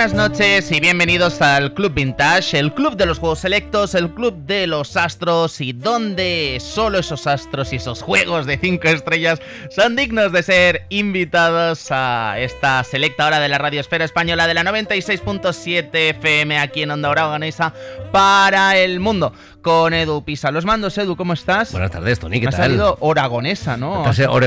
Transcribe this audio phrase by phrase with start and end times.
[0.00, 4.46] Buenas noches y bienvenidos al Club Vintage, el club de los juegos selectos, el club
[4.46, 5.60] de los astros.
[5.60, 10.86] Y donde solo esos astros y esos juegos de 5 estrellas son dignos de ser
[10.88, 16.82] invitados a esta selecta hora de la Radio Esfera Española de la 96.7 FM aquí
[16.82, 17.74] en Onda Aragonesa
[18.10, 20.50] para el mundo con Edu Pisa.
[20.50, 21.72] Los mandos, Edu, ¿cómo estás?
[21.72, 22.54] Buenas tardes, Tony, ¿qué tal?
[22.54, 24.02] Ha salido oragonesa, ¿no?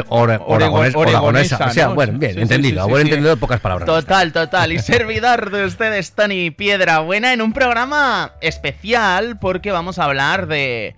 [0.08, 2.84] oragonesa, O sea, bueno, bien, entendido.
[2.86, 3.86] Sí, buen entendido, pocas palabras.
[3.86, 4.72] Total, total.
[4.72, 10.48] Y servidor de ustedes, Tony Piedra Buena, en un programa especial porque vamos a hablar
[10.48, 10.96] de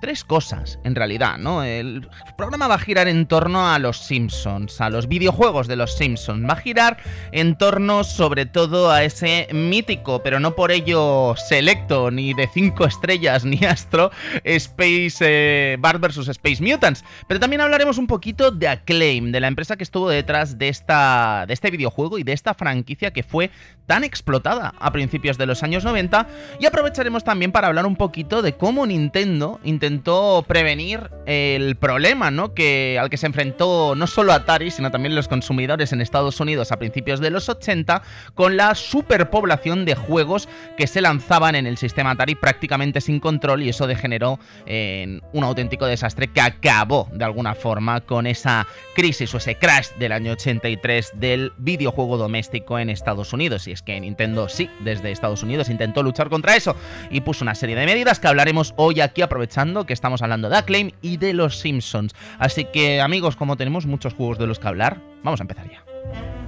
[0.00, 1.62] tres cosas, en realidad, ¿no?
[1.62, 5.96] El programa va a girar en torno a los Simpsons, a los videojuegos de los
[5.96, 6.48] Simpsons.
[6.48, 6.96] Va a girar
[7.32, 12.86] en torno sobre todo a ese mítico, pero no por ello selecto, ni de cinco
[12.86, 14.10] estrellas, ni astro,
[14.44, 16.28] Space eh, Bart vs.
[16.28, 17.04] Space Mutants.
[17.28, 21.44] Pero también hablaremos un poquito de Acclaim, de la empresa que estuvo detrás de, esta,
[21.46, 23.50] de este videojuego y de esta franquicia que fue
[23.86, 26.26] tan explotada a principios de los años 90.
[26.58, 32.30] Y aprovecharemos también para hablar un poquito de cómo Nintendo intentó intentó prevenir el problema,
[32.30, 32.54] ¿no?
[32.54, 36.70] Que, al que se enfrentó no solo Atari, sino también los consumidores en Estados Unidos
[36.70, 38.00] a principios de los 80,
[38.34, 43.62] con la superpoblación de juegos que se lanzaban en el sistema Atari prácticamente sin control
[43.62, 49.34] y eso degeneró en un auténtico desastre que acabó de alguna forma con esa crisis
[49.34, 53.66] o ese crash del año 83 del videojuego doméstico en Estados Unidos.
[53.66, 56.76] Y es que Nintendo sí, desde Estados Unidos intentó luchar contra eso
[57.10, 60.56] y puso una serie de medidas que hablaremos hoy aquí aprovechando que estamos hablando de
[60.56, 62.14] Acclaim y de los Simpsons.
[62.38, 66.39] Así que amigos, como tenemos muchos juegos de los que hablar, vamos a empezar ya.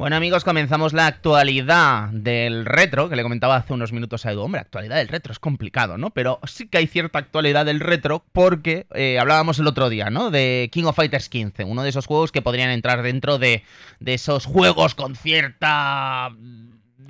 [0.00, 4.40] Bueno amigos, comenzamos la actualidad del retro, que le comentaba hace unos minutos a Edu.
[4.40, 6.08] Hombre, actualidad del retro es complicado, ¿no?
[6.08, 10.30] Pero sí que hay cierta actualidad del retro porque eh, hablábamos el otro día, ¿no?
[10.30, 13.62] De King of Fighters 15, uno de esos juegos que podrían entrar dentro de,
[13.98, 16.30] de esos juegos con cierta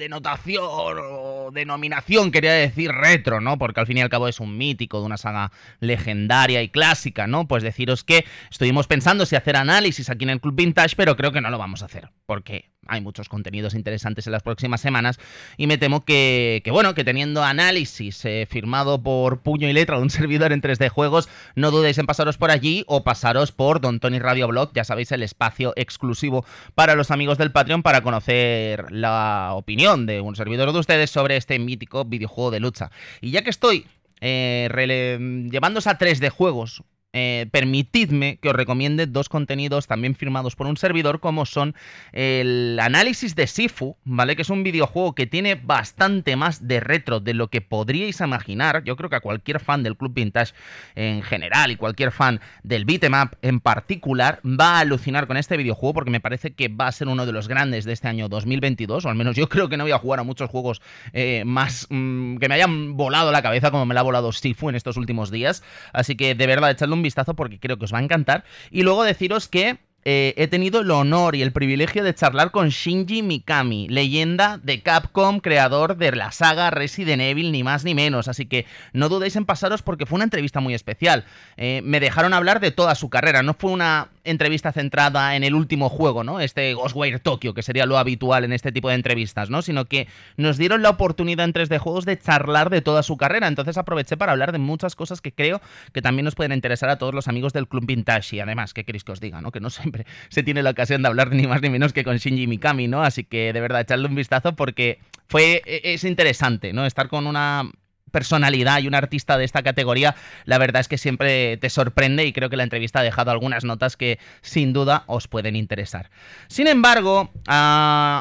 [0.00, 3.56] denotación o denominación, quería decir retro, ¿no?
[3.56, 7.28] Porque al fin y al cabo es un mítico de una saga legendaria y clásica,
[7.28, 7.46] ¿no?
[7.46, 11.30] Pues deciros que estuvimos pensando si hacer análisis aquí en el Club Vintage, pero creo
[11.30, 15.18] que no lo vamos a hacer, porque hay muchos contenidos interesantes en las próximas semanas
[15.56, 20.02] y me temo que, bueno, que teniendo análisis eh, firmado por puño y letra de
[20.02, 24.00] un servidor en 3D Juegos, no dudéis en pasaros por allí o pasaros por Don
[24.00, 28.90] Tony Radio Blog, ya sabéis, el espacio exclusivo para los amigos del Patreon para conocer
[28.90, 32.90] la opinión de un servidor de ustedes sobre este mítico videojuego de lucha.
[33.20, 33.86] Y ya que estoy
[34.20, 36.82] eh, llevándose a 3D Juegos
[37.12, 41.74] eh, permitidme que os recomiende dos contenidos también firmados por un servidor, como son
[42.12, 44.36] el análisis de Sifu, ¿vale?
[44.36, 48.84] Que es un videojuego que tiene bastante más de retro de lo que podríais imaginar.
[48.84, 50.54] Yo creo que a cualquier fan del Club Vintage
[50.94, 53.10] en general y cualquier fan del beat'em
[53.42, 57.08] en particular va a alucinar con este videojuego porque me parece que va a ser
[57.08, 59.84] uno de los grandes de este año 2022, o al menos yo creo que no
[59.84, 60.80] voy a jugar a muchos juegos
[61.12, 64.68] eh, más mm, que me hayan volado la cabeza como me la ha volado Sifu
[64.68, 65.62] en estos últimos días.
[65.92, 68.44] Así que de verdad, echadle un vistazo porque creo que os va a encantar.
[68.70, 72.70] Y luego deciros que eh, he tenido el honor y el privilegio de charlar con
[72.70, 78.26] Shinji Mikami, leyenda de Capcom, creador de la saga Resident Evil, ni más ni menos.
[78.26, 81.24] Así que no dudéis en pasaros porque fue una entrevista muy especial.
[81.56, 85.54] Eh, me dejaron hablar de toda su carrera, no fue una entrevista centrada en el
[85.54, 86.40] último juego, ¿no?
[86.40, 89.62] Este Ghostwire Tokyo, que sería lo habitual en este tipo de entrevistas, ¿no?
[89.62, 93.48] Sino que nos dieron la oportunidad en 3D Juegos de charlar de toda su carrera.
[93.48, 95.60] Entonces aproveché para hablar de muchas cosas que creo
[95.92, 98.36] que también nos pueden interesar a todos los amigos del Club Vintage.
[98.36, 99.52] Y además, ¿qué queréis que os diga, no?
[99.52, 102.16] Que no siempre se tiene la ocasión de hablar ni más ni menos que con
[102.16, 103.02] Shinji Mikami, ¿no?
[103.02, 106.86] Así que de verdad, echarle un vistazo porque fue, e, es interesante, ¿no?
[106.86, 107.68] Estar con una
[108.12, 112.32] personalidad y un artista de esta categoría, la verdad es que siempre te sorprende y
[112.32, 116.10] creo que la entrevista ha dejado algunas notas que sin duda os pueden interesar.
[116.48, 118.20] Sin embargo, uh,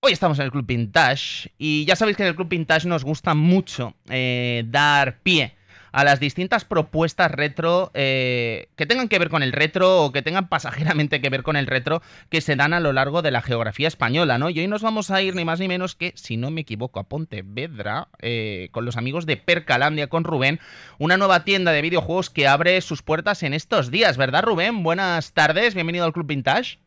[0.00, 3.04] hoy estamos en el Club Vintage y ya sabéis que en el Club Vintage nos
[3.04, 5.54] gusta mucho eh, dar pie
[5.92, 10.22] a las distintas propuestas retro eh, que tengan que ver con el retro o que
[10.22, 13.42] tengan pasajeramente que ver con el retro que se dan a lo largo de la
[13.42, 14.50] geografía española, ¿no?
[14.50, 17.00] Y hoy nos vamos a ir ni más ni menos que, si no me equivoco,
[17.00, 20.58] a Pontevedra, eh, con los amigos de Percalandia, con Rubén,
[20.98, 24.82] una nueva tienda de videojuegos que abre sus puertas en estos días, ¿verdad, Rubén?
[24.82, 26.78] Buenas tardes, bienvenido al Club Vintage.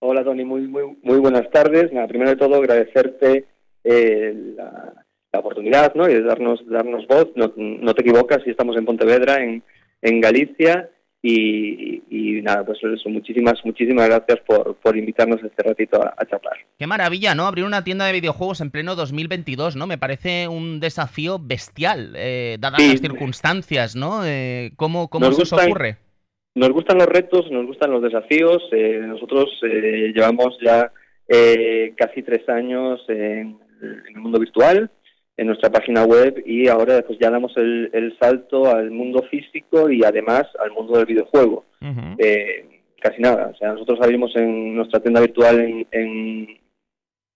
[0.00, 1.90] Hola, Tony, muy, muy, muy buenas tardes.
[2.08, 3.46] Primero de todo, agradecerte
[3.84, 5.01] eh, la,
[5.32, 6.08] la oportunidad ¿no?
[6.08, 7.28] y de darnos, darnos voz.
[7.34, 9.62] No, no te equivocas si estamos en Pontevedra, en,
[10.02, 10.90] en Galicia.
[11.24, 16.26] Y, y, nada, pues eso, muchísimas, muchísimas gracias por, por invitarnos este ratito a, a,
[16.26, 16.58] charlar.
[16.76, 17.46] Qué maravilla, ¿no?
[17.46, 19.86] Abrir una tienda de videojuegos en pleno 2022, ¿no?
[19.86, 22.88] Me parece un desafío bestial, eh, dadas sí.
[22.90, 24.26] las circunstancias, ¿no?
[24.26, 25.98] Eh, ¿Cómo, cómo se os ocurre?
[26.56, 28.60] Nos gustan los retos, nos gustan los desafíos.
[28.72, 30.92] Eh, nosotros eh, llevamos ya
[31.28, 34.90] eh, casi tres años en, en el mundo virtual
[35.42, 39.90] en nuestra página web y ahora pues ya damos el, el, salto al mundo físico
[39.90, 41.64] y además al mundo del videojuego.
[41.80, 42.14] Uh -huh.
[42.18, 46.48] eh, casi nada, o sea, nosotros abrimos en nuestra tienda virtual en, en,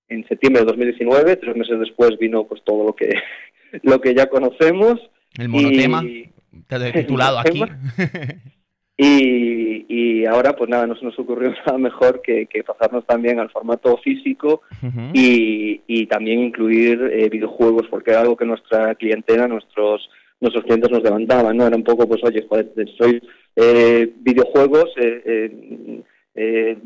[0.08, 3.10] en, septiembre de 2019, tres meses después vino pues todo lo que
[3.82, 4.94] lo que ya conocemos.
[5.36, 6.30] El monotema, y...
[6.68, 7.60] te lo he titulado aquí.
[8.98, 13.38] Y, y, ahora, pues nada, no se nos ocurrió nada mejor que, que pasarnos también
[13.38, 15.10] al formato físico uh -huh.
[15.12, 20.08] y, y, también incluir eh, videojuegos, porque era algo que nuestra clientela, nuestros
[20.40, 21.66] nuestros clientes nos demandaban, ¿no?
[21.66, 23.22] Era un poco, pues, oye, joder, soy
[23.56, 26.02] eh, videojuegos, eh, eh,
[26.34, 26.76] eh,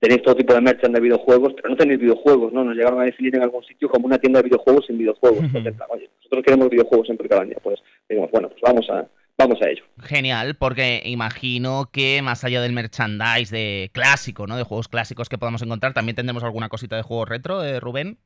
[0.00, 2.64] tenéis todo tipo de merchant de videojuegos, pero no tenéis videojuegos, ¿no?
[2.64, 5.38] Nos llegaron a definir en algún sitio como una tienda de videojuegos sin videojuegos.
[5.38, 5.56] Uh -huh.
[5.58, 9.06] Entonces, oye, nosotros queremos videojuegos en Percalandia, pues, digamos, bueno, pues vamos a
[9.38, 9.84] vamos a ello.
[10.02, 14.56] Genial, porque imagino que más allá del merchandise de clásico, ¿no?
[14.56, 18.18] De juegos clásicos que podamos encontrar, también tendremos alguna cosita de juegos retro, eh, Rubén.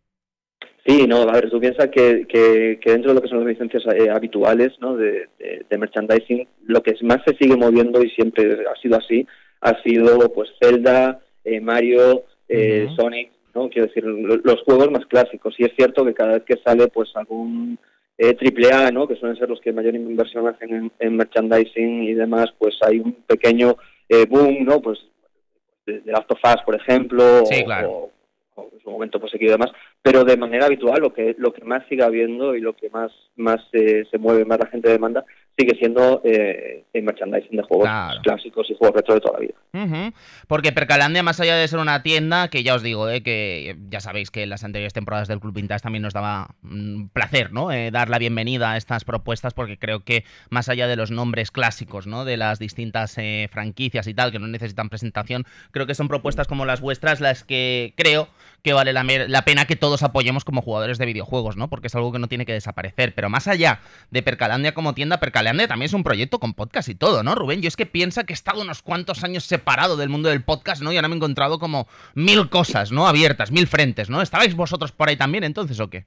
[0.84, 3.46] Sí, no, a ver, tú piensas que, que, que, dentro de lo que son las
[3.46, 4.96] licencias eh, habituales ¿no?
[4.96, 9.24] de, de, de, merchandising, lo que más se sigue moviendo y siempre ha sido así,
[9.60, 12.96] ha sido pues Zelda, eh, Mario, eh, uh -huh.
[12.96, 13.68] Sonic, ¿no?
[13.68, 15.54] Quiero decir, los juegos más clásicos.
[15.58, 17.78] Y es cierto que cada vez que sale pues algún
[18.18, 19.08] eh, AAA, ¿no?
[19.08, 23.00] que suelen ser los que mayor inversión hacen en, en merchandising y demás, pues hay
[23.00, 23.76] un pequeño
[24.08, 24.80] eh, boom, ¿no?
[24.80, 24.98] Pues
[25.86, 27.90] de, de Last of Us, por ejemplo, sí, claro.
[27.90, 28.12] o,
[28.54, 29.72] o, en su momento pues seguido demás,
[30.02, 33.12] pero de manera habitual lo que lo que más sigue habiendo y lo que más
[33.36, 35.24] más eh, se mueve, más la gente demanda,
[35.56, 38.20] sigue siendo eh, el merchandising de juegos claro.
[38.22, 39.54] clásicos y juegos retro de toda la vida.
[39.74, 40.12] Uh -huh.
[40.48, 44.00] Porque Percalandia, más allá de ser una tienda, que ya os digo, eh, que ya
[44.00, 47.70] sabéis que en las anteriores temporadas del Club Vintage también nos daba mm, placer, ¿no?
[47.70, 51.50] Eh, dar la bienvenida a estas propuestas, porque creo que más allá de los nombres
[51.50, 52.24] clásicos, ¿no?
[52.24, 56.48] De las distintas eh, franquicias y tal, que no necesitan presentación, creo que son propuestas
[56.48, 58.28] como las vuestras las que creo
[58.62, 61.68] que vale la, la pena que todos apoyemos como jugadores de videojuegos, ¿no?
[61.68, 63.12] Porque es algo que no tiene que desaparecer.
[63.14, 63.80] Pero más allá
[64.10, 67.60] de Percalandia como tienda, Percalandia también es un proyecto con podcast y todo, ¿no, Rubén?
[67.60, 70.82] Yo es que piensa que he estado unos cuantos años separado del mundo del podcast,
[70.82, 70.92] ¿no?
[70.92, 73.06] Y ahora me he encontrado como mil cosas, ¿no?
[73.06, 74.22] Abiertas, mil frentes, ¿no?
[74.22, 76.04] ¿Estabais vosotros por ahí también entonces o qué?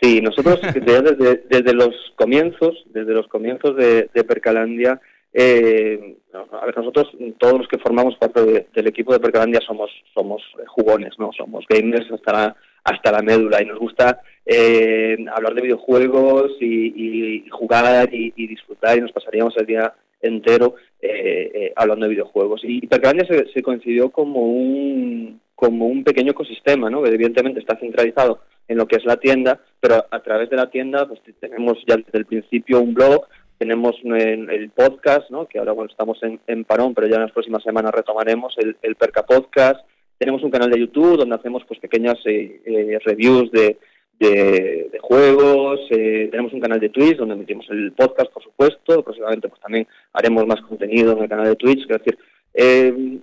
[0.00, 5.00] Sí, nosotros desde, desde los comienzos, desde los comienzos de, Percalandia,
[5.32, 9.90] eh, a ver, nosotros, todos los que formamos parte de, del equipo de Percalandia somos,
[10.14, 11.30] somos jugones, ¿no?
[11.32, 12.56] Somos gamers hasta la,
[12.86, 19.00] hasta la médula y nos gusta eh, hablar de videojuegos y, jugar y, disfrutar y
[19.00, 22.60] nos pasaríamos el día entero eh, eh, hablando de videojuegos.
[22.64, 27.02] Y Percalandia se, se coincidió como un, como un pequeño ecosistema, ¿no?
[27.02, 30.70] Que evidentemente está centralizado en lo que es la tienda, pero a través de la
[30.70, 33.26] tienda pues tenemos ya desde el principio un blog,
[33.58, 35.46] tenemos el, el podcast, ¿no?
[35.46, 38.76] que ahora bueno estamos en, en, parón, pero ya en las próximas semanas retomaremos el,
[38.82, 39.84] el, Perca Podcast.
[40.18, 43.76] Tenemos un canal de YouTube donde hacemos pues pequeñas eh, eh, reviews de,
[44.18, 45.80] de, de juegos.
[45.90, 49.02] Eh, tenemos un canal de Twitch donde emitimos el podcast, por supuesto.
[49.02, 51.86] Próximamente pues también haremos más contenido en el canal de Twitch.
[51.88, 53.20] Es decir,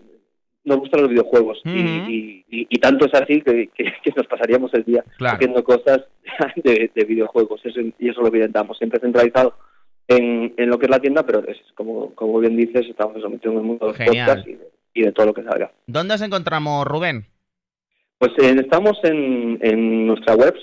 [0.65, 3.69] nos gustan los videojuegos y, tanto es así que,
[4.15, 6.05] nos pasaríamos el día haciendo cosas
[6.55, 9.55] de, videojuegos eso, y eso lo que intentamos, siempre centralizado
[10.07, 13.53] en, en, lo que es la tienda, pero es como, como bien dices, estamos sometidos
[13.53, 14.69] en el mundo de los podcasts y de,
[15.13, 15.71] todo lo que salga.
[15.87, 17.25] ¿Dónde os encontramos, Rubén?
[18.17, 20.55] Pues eh, estamos en, en nuestra web,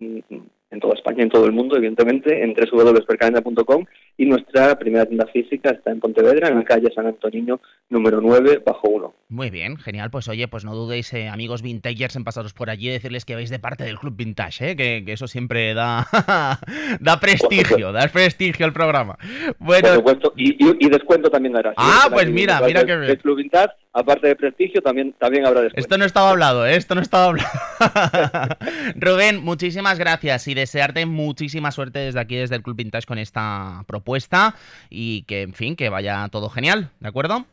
[0.00, 0.50] en
[0.80, 3.84] toda España, en todo el mundo, evidentemente, en www.percalenda.com
[4.16, 8.62] y nuestra primera tienda física está en Pontevedra, en la calle San Antonio, número 9,
[8.64, 9.14] bajo 1.
[9.28, 10.10] Muy bien, genial.
[10.10, 13.34] Pues oye, pues no dudéis, eh, amigos vintagers, en pasaros por allí y decirles que
[13.34, 16.06] vais de parte del Club Vintage, eh, que, eso siempre da,
[17.00, 19.16] da prestigio, da prestigio al programa.
[19.58, 19.88] Bueno,
[20.36, 21.74] Y, descuento también dará.
[21.76, 25.80] Ah, pues mira, mira que El Club Vintage aparte de prestigio, también, también habrá descuento.
[25.80, 26.76] Esto no estaba hablado, ¿eh?
[26.76, 27.48] esto no estaba hablado.
[28.96, 33.84] Rubén, muchísimas gracias y desearte muchísima suerte desde aquí, desde el Club Vintage, con esta
[33.86, 34.54] propuesta
[34.90, 37.46] y que, en fin, que vaya todo genial, ¿de acuerdo?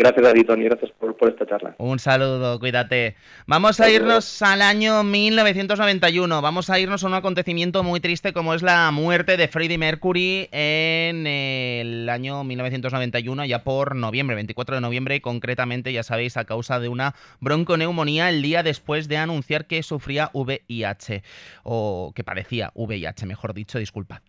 [0.00, 0.64] Gracias a ti, Tony.
[0.64, 1.74] Gracias por, esta charla.
[1.76, 3.16] Un saludo, cuídate.
[3.46, 6.40] Vamos a irnos al año 1991.
[6.40, 10.48] Vamos a irnos a un acontecimiento muy triste como es la muerte de Freddie Mercury
[10.52, 16.80] en el año 1991, ya por noviembre, 24 de noviembre, concretamente, ya sabéis, a causa
[16.80, 21.22] de una bronconeumonía el día después de anunciar que sufría VIH,
[21.62, 24.20] o que padecía VIH, mejor dicho, disculpad.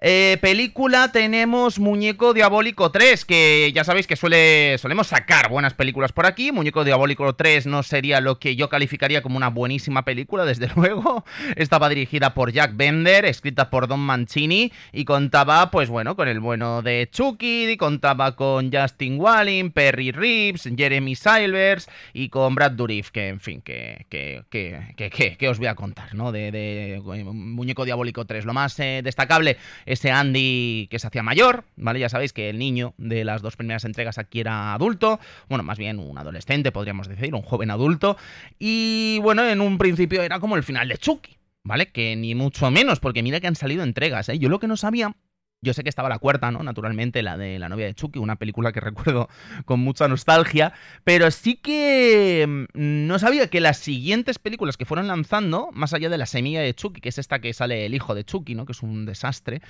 [0.00, 5.17] Eh, película tenemos Muñeco Diabólico 3, que ya sabéis que suele, solemos sacar
[5.48, 6.52] buenas películas por aquí.
[6.52, 11.24] Muñeco Diabólico 3 no sería lo que yo calificaría como una buenísima película, desde luego.
[11.56, 16.40] Estaba dirigida por Jack Bender, escrita por Don Mancini y contaba, pues bueno, con el
[16.40, 23.10] bueno de Chucky, contaba con Justin Walling, Perry Reeves, Jeremy Silvers y con Brad Dourif,
[23.10, 26.32] que en fin, que, que, que, que, os voy a contar, ¿no?
[26.32, 28.44] De, de, Muñeco Diabólico 3.
[28.44, 29.56] Lo más eh, destacable,
[29.86, 32.00] ese Andy que se hacía mayor, ¿vale?
[32.00, 35.07] Ya sabéis que el niño de las dos primeras entregas aquí era adulto
[35.48, 38.16] bueno, más bien un adolescente, podríamos decir, un joven adulto,
[38.58, 41.90] y bueno, en un principio era como el final de Chucky, ¿vale?
[41.90, 44.38] Que ni mucho menos, porque mira que han salido entregas, ¿eh?
[44.38, 45.14] Yo lo que no sabía
[45.60, 46.62] yo sé que estaba la cuarta, ¿no?
[46.62, 49.28] Naturalmente, la de La novia de Chucky, una película que recuerdo
[49.64, 50.72] con mucha nostalgia,
[51.04, 56.08] pero sí que mm, no sabía que las siguientes películas que fueron lanzando, más allá
[56.08, 58.66] de La semilla de Chucky, que es esta que sale el hijo de Chucky, ¿no?
[58.66, 59.60] Que es un desastre,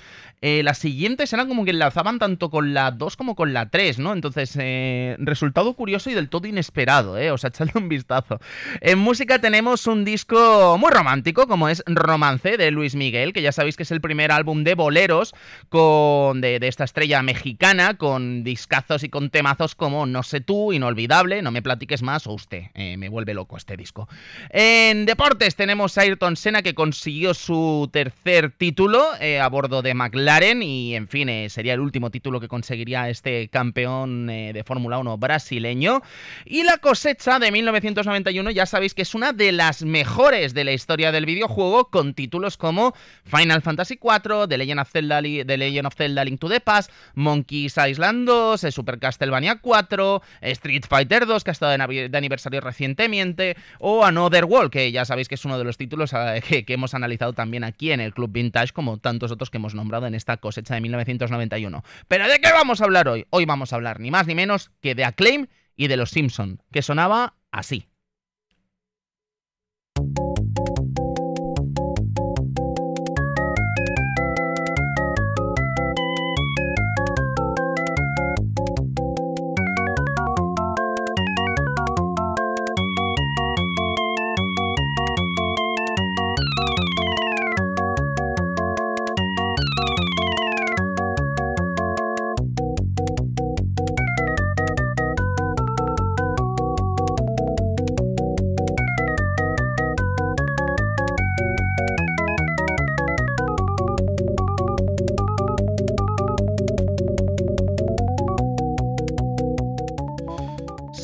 [0.42, 3.99] eh, las siguientes eran como que enlazaban tanto con la 2 como con la 3,
[3.99, 4.12] ¿no?
[4.12, 7.30] Entonces, eh, resultado curioso y del todo inesperado, ¿eh?
[7.30, 8.40] O sea, echadle un vistazo.
[8.83, 13.52] En música tenemos un disco muy romántico, como es Romance de Luis Miguel, que ya
[13.52, 15.35] sabéis que es el primer álbum de boleros,
[15.78, 21.52] de, esta estrella mexicana, con discazos y con temazos como No sé tú, Inolvidable, No
[21.52, 22.64] me platiques más o Usted.
[22.75, 24.08] Eh, me vuelve loco este disco.
[24.50, 29.94] En deportes tenemos a Ayrton Senna que consiguió su tercer título eh, a bordo de
[29.94, 34.99] McLaren y en fin, eh, sería el último título que conseguiría este campeón de Fórmula
[34.99, 36.02] 1 brasileño.
[36.44, 40.73] Y la cosecha de 1991 ya sabéis que es una de las mejores de la
[40.73, 42.94] historia del videojuego con títulos como
[43.25, 46.90] Final Fantasy IV, The Legend of Zelda, The Legend of Zelda Link to the Past,
[47.14, 53.56] Monkeys Island 2, Super Castlevania 4, Street Fighter 2, que ha estado de aniversario recientemente,
[53.78, 56.75] o Another World, que ya sabéis que es uno de los títulos eh, que, que
[56.75, 60.14] hemos analizado también aquí en el Club Vintage, como tantos otros que hemos nombrado en
[60.14, 61.84] esta cosecha de 1991.
[62.08, 63.26] Pero ¿de qué vamos a hablar hoy?
[63.30, 65.46] Hoy vamos a hablar ni más ni menos que de Acclaim
[65.76, 67.88] y de los Simpson, que sonaba así.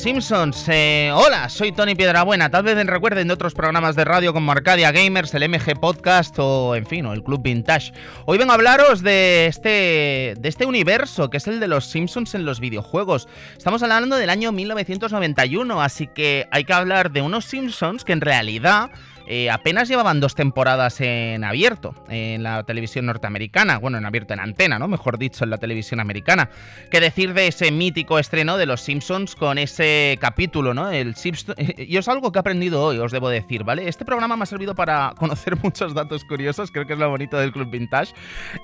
[0.05, 0.65] Simpsons.
[0.67, 2.51] Eh, hola, soy Tony Piedrabuena.
[2.51, 6.75] Tal vez recuerden de otros programas de radio como Arcadia Gamers, el MG Podcast o,
[6.75, 7.91] en fin, o el Club Vintage.
[8.27, 12.35] Hoy vengo a hablaros de este, de este universo que es el de los Simpsons
[12.35, 13.27] en los videojuegos.
[13.57, 18.21] Estamos hablando del año 1991, así que hay que hablar de unos Simpsons que en
[18.21, 18.91] realidad
[19.27, 24.39] eh, apenas llevaban dos temporadas en abierto, en la televisión norteamericana, bueno, en abierto en
[24.39, 24.87] antena, ¿no?
[24.87, 26.49] Mejor dicho, en la televisión americana.
[26.91, 30.91] ¿Qué decir de ese mítico estreno de Los Simpsons con ese capítulo, ¿no?
[30.91, 31.55] El Simpson...
[31.77, 33.87] Y es algo que he aprendido hoy, os debo decir, ¿vale?
[33.87, 37.37] Este programa me ha servido para conocer muchos datos curiosos, creo que es lo bonito
[37.37, 38.13] del Club Vintage.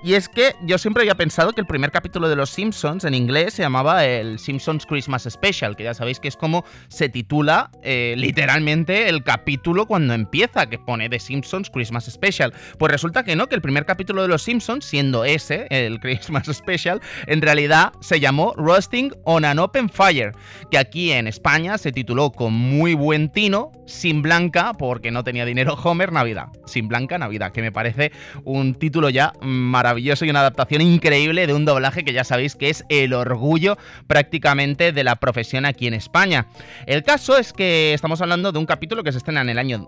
[0.03, 3.13] Y es que yo siempre había pensado que el primer capítulo de Los Simpsons en
[3.13, 7.71] inglés se llamaba el Simpsons Christmas Special, que ya sabéis que es como se titula
[7.83, 12.53] eh, literalmente el capítulo cuando empieza, que pone The Simpsons Christmas Special.
[12.77, 16.47] Pues resulta que no, que el primer capítulo de Los Simpsons, siendo ese, el Christmas
[16.47, 20.33] Special, en realidad se llamó Roasting on an Open Fire,
[20.69, 25.45] que aquí en España se tituló con muy buen tino, sin blanca, porque no tenía
[25.45, 26.47] dinero Homer, Navidad.
[26.65, 28.11] Sin blanca, Navidad, que me parece
[28.43, 32.69] un título ya maravilloso y una adaptación increíble de un doblaje que ya sabéis que
[32.69, 33.77] es el orgullo
[34.07, 36.47] prácticamente de la profesión aquí en España.
[36.85, 39.85] El caso es que estamos hablando de un capítulo que se estrena en el año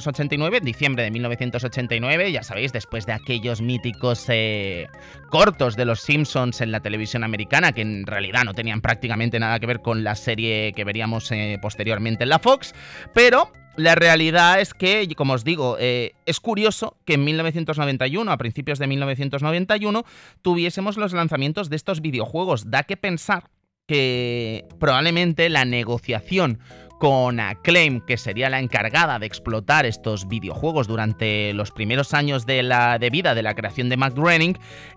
[0.00, 4.88] 1989, diciembre de 1989, ya sabéis, después de aquellos míticos eh,
[5.28, 9.60] cortos de los Simpsons en la televisión americana, que en realidad no tenían prácticamente nada
[9.60, 12.74] que ver con la serie que veríamos eh, posteriormente en la Fox,
[13.12, 18.38] pero la realidad es que, como os digo, eh, es curioso que en 1991, a
[18.38, 20.04] principios de 1991,
[20.40, 22.70] tuviésemos los lanzamientos de estos videojuegos.
[22.70, 23.50] Da que pensar
[23.86, 26.58] que probablemente la negociación
[27.00, 32.62] con Acclaim, que sería la encargada de explotar estos videojuegos durante los primeros años de,
[32.62, 34.12] la, de vida de la creación de Mac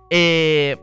[0.10, 0.78] eh,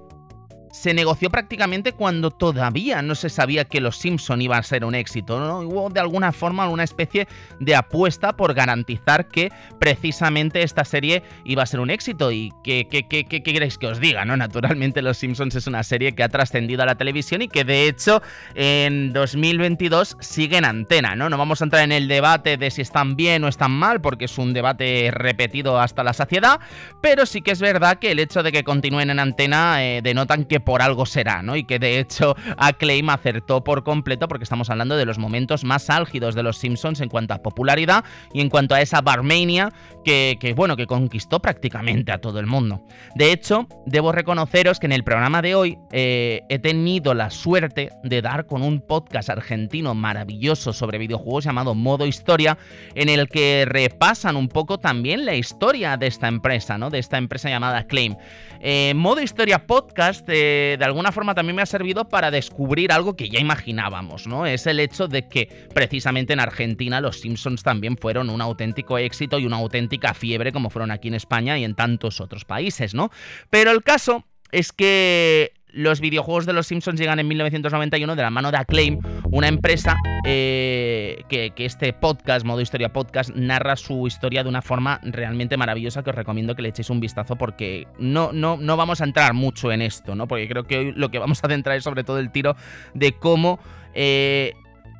[0.70, 4.94] se negoció prácticamente cuando todavía no se sabía que Los Simpson iba a ser un
[4.94, 5.60] éxito, ¿no?
[5.60, 11.62] Hubo de alguna forma una especie de apuesta por garantizar que precisamente esta serie iba
[11.62, 12.30] a ser un éxito.
[12.32, 14.36] ¿Y qué, qué, queréis que os diga, no?
[14.36, 17.88] Naturalmente Los Simpsons es una serie que ha trascendido a la televisión y que de
[17.88, 18.22] hecho
[18.54, 21.28] en 2022 sigue en antena, ¿no?
[21.28, 24.26] No vamos a entrar en el debate de si están bien o están mal, porque
[24.26, 26.60] es un debate repetido hasta la saciedad,
[27.00, 30.44] pero sí que es verdad que el hecho de que continúen en antena eh, denotan
[30.44, 31.56] que por algo será, ¿no?
[31.56, 35.90] Y que de hecho Acclaim acertó por completo porque estamos hablando de los momentos más
[35.90, 39.72] álgidos de los Simpsons en cuanto a popularidad y en cuanto a esa Barmania
[40.04, 42.82] que, bueno, que conquistó prácticamente a todo el mundo.
[43.14, 47.90] De hecho, debo reconoceros que en el programa de hoy eh, he tenido la suerte
[48.02, 52.58] de dar con un podcast argentino maravilloso sobre videojuegos llamado Modo Historia,
[52.94, 56.90] en el que repasan un poco también la historia de esta empresa, ¿no?
[56.90, 58.16] De esta empresa llamada Acclaim.
[58.62, 63.16] Eh, modo Historia Podcast eh, de alguna forma también me ha servido para descubrir algo
[63.16, 64.46] que ya imaginábamos, ¿no?
[64.46, 69.38] Es el hecho de que precisamente en Argentina los Simpsons también fueron un auténtico éxito
[69.38, 73.10] y una auténtica fiebre como fueron aquí en España y en tantos otros países, ¿no?
[73.50, 78.30] Pero el caso es que los videojuegos de los Simpsons llegan en 1991 de la
[78.30, 78.98] mano de Acclaim,
[79.30, 85.00] una empresa eh, que, este podcast, modo historia podcast, narra su historia de una forma
[85.02, 89.00] realmente maravillosa que os recomiendo que le echéis un vistazo porque no, no, no vamos
[89.00, 90.26] a entrar mucho en esto, ¿no?
[90.26, 92.56] Porque creo que hoy lo que vamos a centrar es sobre todo el tiro
[92.94, 93.58] de cómo...
[93.94, 94.54] Eh,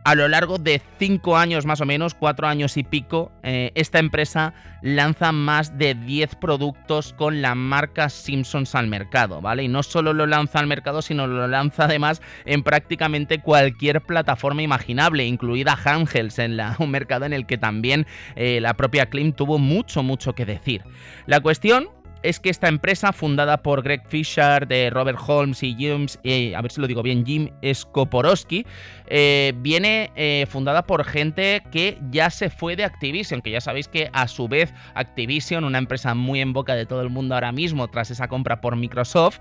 [0.05, 3.99] a lo largo de cinco años más o menos, cuatro años y pico, eh, esta
[3.99, 9.65] empresa lanza más de 10 productos con la marca Simpsons al mercado, ¿vale?
[9.65, 14.63] Y no solo lo lanza al mercado, sino lo lanza además en prácticamente cualquier plataforma
[14.63, 19.59] imaginable, incluida Handhelds, en un mercado en el que también eh, la propia Klim tuvo
[19.59, 20.83] mucho, mucho que decir.
[21.27, 21.89] La cuestión
[22.23, 26.63] es que esta empresa, fundada por Greg Fisher, de Robert Holmes y James, eh, a
[26.63, 28.67] ver si lo digo bien, Jim Skoporowski,
[29.07, 33.89] eh, viene eh, fundada por gente que ya se fue de Activision, que ya sabéis
[33.89, 37.53] que a su vez Activision, una empresa muy en boca de todo el mundo ahora
[37.53, 39.41] mismo tras esa compra por Microsoft,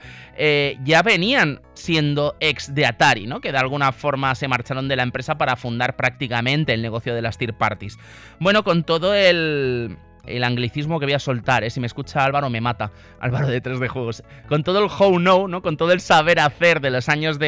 [0.83, 3.41] ya venían siendo ex de Atari, ¿no?
[3.41, 7.21] Que de alguna forma se marcharon de la empresa para fundar prácticamente el negocio de
[7.21, 7.97] las tier parties.
[8.39, 9.97] Bueno, con todo el
[10.29, 11.69] el anglicismo que voy a soltar, ¿eh?
[11.69, 14.23] si me escucha Álvaro me mata, Álvaro de 3D Juegos.
[14.47, 15.61] Con todo el how know, ¿no?
[15.61, 17.47] con todo el saber hacer de los años de,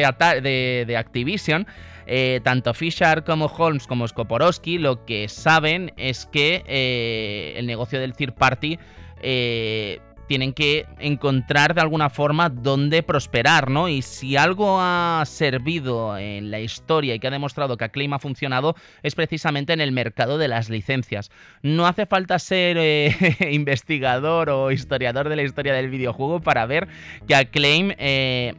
[0.86, 1.66] de, Activision,
[2.06, 8.00] eh, tanto Fisher como Holmes como Skoporowski lo que saben es que eh, el negocio
[8.00, 8.78] del third party
[9.22, 10.00] eh,
[10.32, 13.90] tienen que encontrar de alguna forma dónde prosperar, ¿no?
[13.90, 18.18] Y si algo ha servido en la historia y que ha demostrado que Acclaim ha
[18.18, 21.30] funcionado es precisamente en el mercado de las licencias.
[21.60, 23.14] No hace falta ser eh,
[23.52, 26.88] investigador o historiador de la historia del videojuego para ver
[27.28, 27.92] que Acclaim...
[27.98, 28.54] Eh,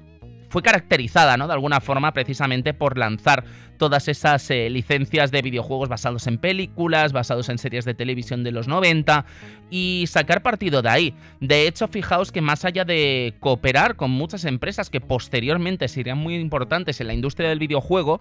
[0.53, 1.47] fue caracterizada, ¿no?
[1.47, 3.43] De alguna forma, precisamente por lanzar
[3.79, 8.51] todas esas eh, licencias de videojuegos basados en películas, basados en series de televisión de
[8.51, 9.25] los 90
[9.71, 11.15] y sacar partido de ahí.
[11.39, 16.35] De hecho, fijaos que más allá de cooperar con muchas empresas que posteriormente serían muy
[16.35, 18.19] importantes en la industria del videojuego,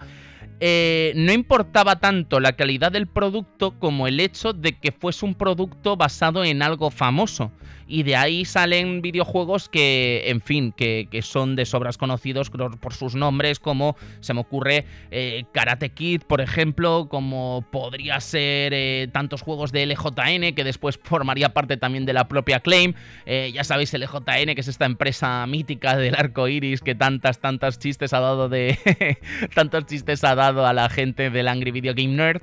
[0.60, 5.34] eh, no importaba tanto la calidad del producto como el hecho de que fuese un
[5.34, 7.50] producto basado en algo famoso.
[7.88, 13.14] Y de ahí salen videojuegos que, en fin, que, son de sobras conocidos por sus
[13.14, 19.42] nombres, como se me ocurre eh, Karate Kid, por ejemplo, como podría ser eh, tantos
[19.42, 22.94] juegos de LJN, que después formaría parte también de la propia Claim.
[23.26, 28.14] ya sabéis, LJN, que es esta empresa mítica del arco iris que tantas, tantas chistes
[28.14, 28.78] ha dado de.
[29.54, 32.42] tantos chistes ha dado a la gente del Angry Video Game Nerd.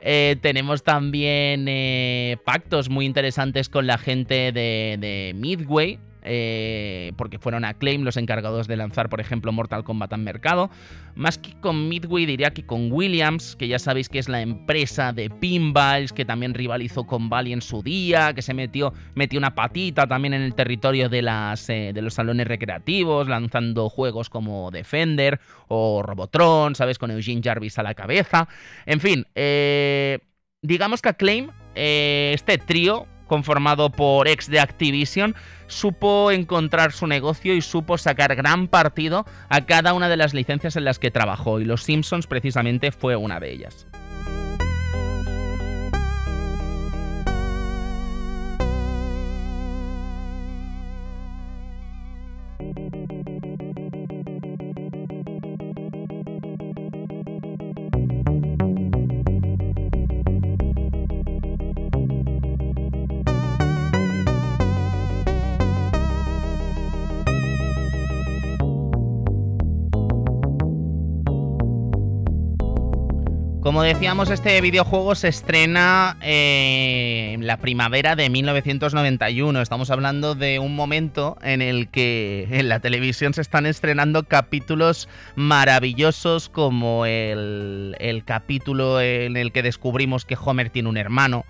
[0.00, 7.64] Eh, tenemos también eh, pactos muy interesantes con la gente de Midway, eh, porque fueron
[7.64, 10.70] Acclaim los encargados de lanzar, por ejemplo, Mortal Kombat al mercado.
[11.14, 15.12] Más que con Midway, diría que con Williams, que ya sabéis que es la empresa
[15.12, 19.54] de pinballs, que también rivalizó con Bally en su día, que se metió, metió una
[19.54, 24.70] patita también en el territorio de, las, eh, de los salones recreativos, lanzando juegos como
[24.70, 26.98] Defender o Robotron, ¿sabes?
[26.98, 28.48] Con Eugene Jarvis a la cabeza.
[28.84, 30.18] En fin, eh,
[30.60, 35.34] digamos que Acclaim, este trío conformado por ex de Activision,
[35.66, 40.76] supo encontrar su negocio y supo sacar gran partido a cada una de las licencias
[40.76, 43.86] en las que trabajó, y Los Simpsons precisamente fue una de ellas.
[73.76, 79.60] Como decíamos, este videojuego se estrena eh, en la primavera de 1991.
[79.60, 85.10] Estamos hablando de un momento en el que en la televisión se están estrenando capítulos
[85.34, 91.44] maravillosos como el, el capítulo en el que descubrimos que Homer tiene un hermano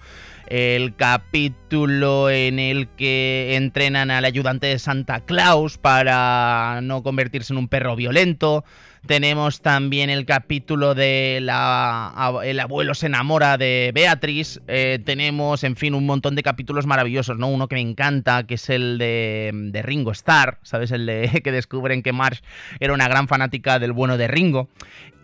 [0.48, 7.58] el capítulo en el que entrenan al ayudante de Santa Claus para no convertirse en
[7.58, 8.64] un perro violento.
[9.06, 14.60] Tenemos también el capítulo de la, el abuelo se enamora de Beatriz.
[14.66, 17.48] Eh, tenemos, en fin, un montón de capítulos maravillosos, ¿no?
[17.48, 20.90] Uno que me encanta, que es el de, de Ringo Starr, ¿sabes?
[20.90, 22.40] El de que descubren que Marsh
[22.80, 24.68] era una gran fanática del bueno de Ringo.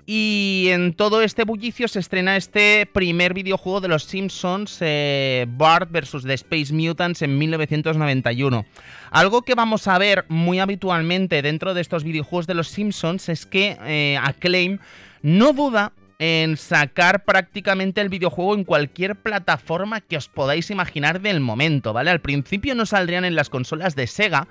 [0.05, 5.91] Y en todo este bullicio se estrena este primer videojuego de los Simpsons, eh, Bart
[5.93, 6.25] vs.
[6.25, 8.67] The Space Mutants en 1991.
[9.11, 13.47] Algo que vamos a ver muy habitualmente dentro de estos videojuegos de los Simpsons es
[13.47, 14.79] que eh, Acclaim
[15.23, 15.93] no duda
[16.25, 22.13] en sacar prácticamente el videojuego en cualquier plataforma que os podáis imaginar del momento, ¿vale?
[22.13, 24.47] Al principio no saldrían en las consolas de Sega,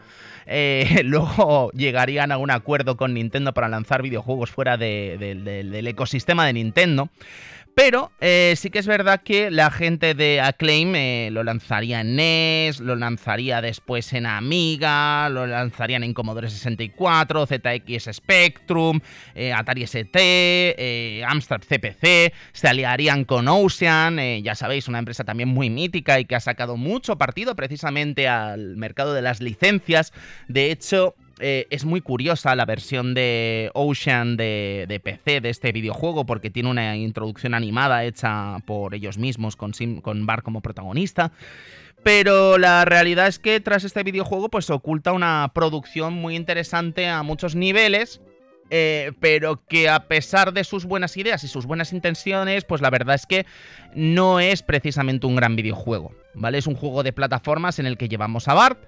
[0.47, 6.51] eh, luego llegarían a un acuerdo con Nintendo para lanzar videojuegos fuera del ecosistema de
[6.51, 7.09] Nintendo.
[7.73, 12.15] Pero eh, sí que es verdad que la gente de Acclaim eh, lo lanzaría en
[12.17, 18.99] NES, lo lanzaría después en Amiga, lo lanzarían en Commodore 64, ZX Spectrum,
[19.35, 25.69] eh, Atari ST, Amstrad CPC, se aliarían con Ocean, ya sabéis, una empresa también muy
[25.69, 30.11] mítica y que ha sacado mucho partido precisamente al mercado de las licencias.
[30.49, 36.25] De hecho, eh, es muy curiosa la versión de Ocean de, PC de este videojuego
[36.25, 41.31] porque tiene una introducción animada hecha por ellos mismos con, con Bar como protagonista.
[42.03, 47.21] Pero la realidad es que tras este videojuego pues oculta una producción muy interesante a
[47.23, 48.21] muchos niveles
[48.73, 52.89] eh, pero que a pesar de sus buenas ideas y sus buenas intenciones, pues la
[52.89, 53.45] verdad es que
[53.93, 56.57] no es precisamente un gran videojuego, ¿vale?
[56.57, 58.79] Es un juego de plataformas en el que llevamos a Bart,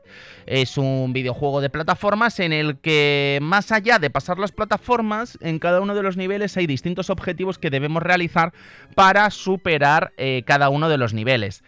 [0.46, 5.60] es un videojuego de plataformas en el que más allá de pasar las plataformas, en
[5.60, 8.54] cada uno de los niveles hay distintos objetivos que debemos realizar
[8.96, 11.64] para superar eh, cada uno de los niveles.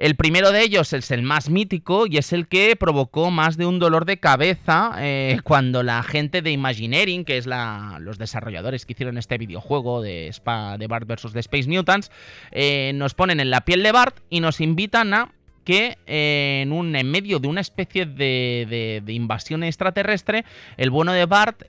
[0.00, 3.66] El primero de ellos es el más mítico y es el que provocó más de
[3.66, 8.94] un dolor de cabeza eh, cuando la gente de Imagineering, que es los desarrolladores que
[8.94, 10.34] hicieron este videojuego de,
[10.78, 11.34] de Bart vs.
[11.34, 12.10] The Space Mutants,
[12.50, 15.34] eh, nos ponen en la piel de Bart y nos invitan a
[15.64, 20.46] que eh, en, un, en medio de una especie de, invasión extraterrestre,
[20.78, 21.62] el bueno de Bart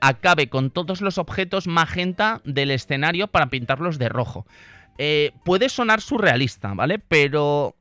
[0.00, 4.46] acabe con todos los objetos magenta del escenario para pintarlos de rojo.
[4.98, 6.98] Eh, puede sonar surrealista, ¿vale?
[6.98, 7.76] Pero,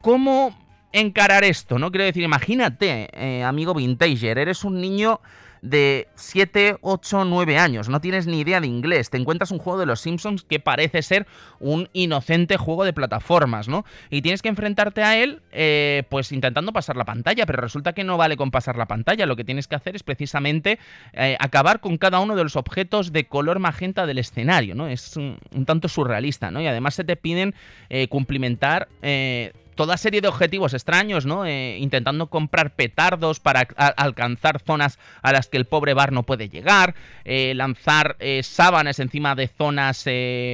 [0.00, 0.56] ¿cómo
[0.92, 1.78] encarar esto?
[1.78, 5.20] No quiero decir, imagínate, eh, amigo Vintager, eres un niño
[5.64, 9.78] de 7, 8, 9 años, no tienes ni idea de inglés, te encuentras un juego
[9.78, 11.26] de los Simpsons que parece ser
[11.58, 13.86] un inocente juego de plataformas, ¿no?
[14.10, 18.04] Y tienes que enfrentarte a él, eh, pues intentando pasar la pantalla, pero resulta que
[18.04, 20.78] no vale con pasar la pantalla, lo que tienes que hacer es precisamente
[21.14, 24.86] eh, acabar con cada uno de los objetos de color magenta del escenario, ¿no?
[24.86, 26.60] Es un, tanto surrealista, ¿no?
[26.60, 27.54] Y además se te piden
[27.88, 28.88] eh, cumplimentar
[29.74, 31.44] toda serie de objetivos extraños, ¿no?
[31.46, 36.48] Eh, intentando comprar petardos para alcanzar zonas a las que el pobre bar no puede
[36.48, 40.04] llegar, eh, lanzar eh, sábanas encima de zonas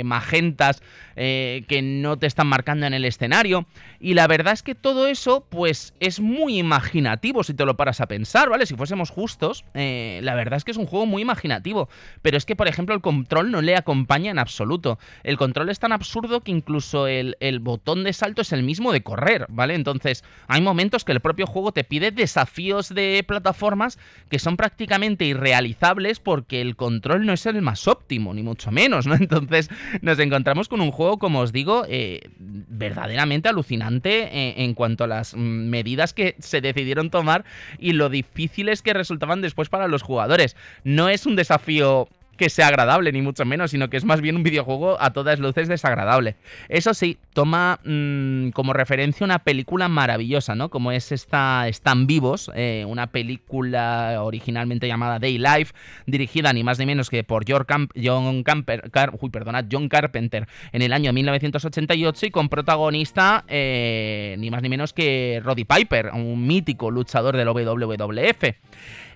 [0.04, 0.83] magentas
[1.16, 3.66] que no te están marcando en el escenario.
[3.98, 8.00] Y la verdad es que todo eso, pues, es muy imaginativo si te lo paras
[8.00, 8.64] a pensar, ¿vale?
[8.64, 11.90] Si fuésemos justos, la verdad es que es un juego muy imaginativo.
[12.22, 14.98] Pero es que, por ejemplo, el control no le acompaña en absoluto.
[15.22, 18.92] El control es tan absurdo que incluso el, el botón de salto es el mismo
[18.92, 19.75] de correr, ¿vale?
[19.75, 25.25] Entonces, hay momentos que el propio juego te pide desafíos de plataformas que son prácticamente
[25.25, 29.14] irrealizables porque el control no es el más óptimo, ni mucho menos, ¿no?
[29.20, 29.68] Entonces,
[30.01, 35.09] nos encontramos con un juego, como os digo, eh, verdaderamente alucinante eh, en cuanto a
[35.09, 37.44] las medidas que se decidieron tomar
[37.81, 40.55] y lo difíciles que resultaban después para los jugadores.
[40.85, 42.09] No es un desafío
[42.40, 45.38] que sea agradable, ni mucho menos, sino que es más bien un videojuego a todas
[45.40, 46.37] luces desagradable.
[46.70, 50.70] Eso sí, toma mm, como referencia una película maravillosa, ¿no?
[50.70, 55.74] Como es esta Están Vivos, eh, una película originalmente llamada Day Life,
[56.07, 58.90] dirigida ni más ni menos que por John, Camper,
[59.31, 64.94] perdona, John Carpenter en el año 1988 y con protagonista eh, ni más ni menos
[64.94, 68.44] que Roddy Piper, un mítico luchador del WWF.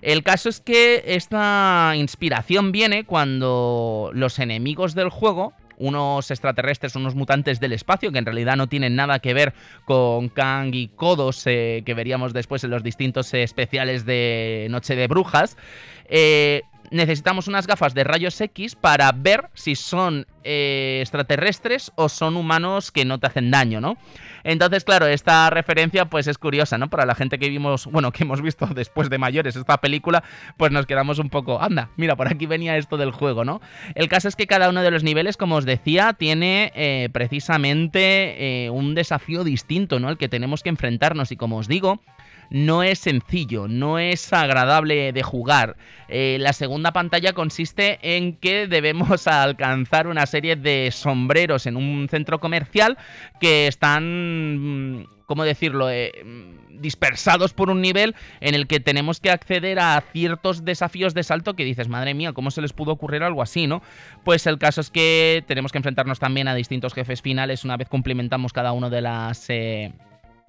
[0.05, 7.15] El caso es que esta inspiración viene cuando los enemigos del juego unos extraterrestres, unos
[7.15, 9.53] mutantes del espacio, que en realidad no tienen nada que ver
[9.85, 15.07] con Kang y Kodos, eh, que veríamos después en los distintos especiales de Noche de
[15.07, 15.57] Brujas.
[16.07, 22.35] Eh, necesitamos unas gafas de rayos X para ver si son eh, extraterrestres o son
[22.35, 23.97] humanos que no te hacen daño, ¿no?
[24.43, 26.89] Entonces, claro, esta referencia pues es curiosa, ¿no?
[26.89, 30.23] Para la gente que vimos, bueno, que hemos visto después de mayores esta película,
[30.57, 33.61] pues nos quedamos un poco, anda, mira, por aquí venía esto del juego, ¿no?
[33.95, 38.65] El caso es que cada uno de los niveles, como os decía, tiene eh, precisamente
[38.65, 40.09] eh, un desafío distinto, ¿no?
[40.09, 42.01] El que tenemos que enfrentarnos y como os digo,
[42.49, 45.77] no es sencillo, no es agradable de jugar.
[46.07, 52.07] Eh, la segunda pantalla consiste en que debemos alcanzar una serie de sombreros en un
[52.09, 52.97] centro comercial
[53.39, 59.19] que están, mm, ¿cómo decirlo?, eh, mm, dispersados por un nivel en el que tenemos
[59.19, 62.91] que acceder a ciertos desafíos de salto que dices, madre mía, ¿cómo se les pudo
[62.91, 63.81] ocurrir algo así, no?
[64.23, 67.89] Pues el caso es que tenemos que enfrentarnos también a distintos jefes finales una vez
[67.89, 69.49] cumplimentamos cada uno de las...
[69.49, 69.93] Eh,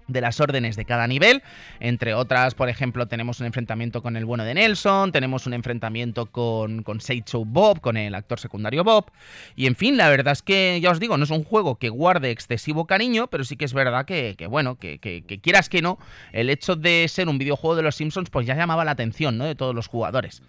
[0.08, 1.42] de las órdenes de cada nivel.
[1.80, 6.26] Entre otras, por ejemplo, tenemos un enfrentamiento con el bueno de Nelson, tenemos un enfrentamiento
[6.26, 9.10] con, con Seicho Bob, con el actor secundario Bob.
[9.54, 11.88] Y en fin, la verdad es que, ya os digo, no es un juego que
[11.88, 15.98] guarde excesivo cariño, pero sí que es verdad que, bueno, que, que, quieras que no,
[16.32, 19.44] el hecho de ser un videojuego de los Simpsons, pues ya llamaba la atención, ¿no?
[19.44, 20.42] De todos los jugadores.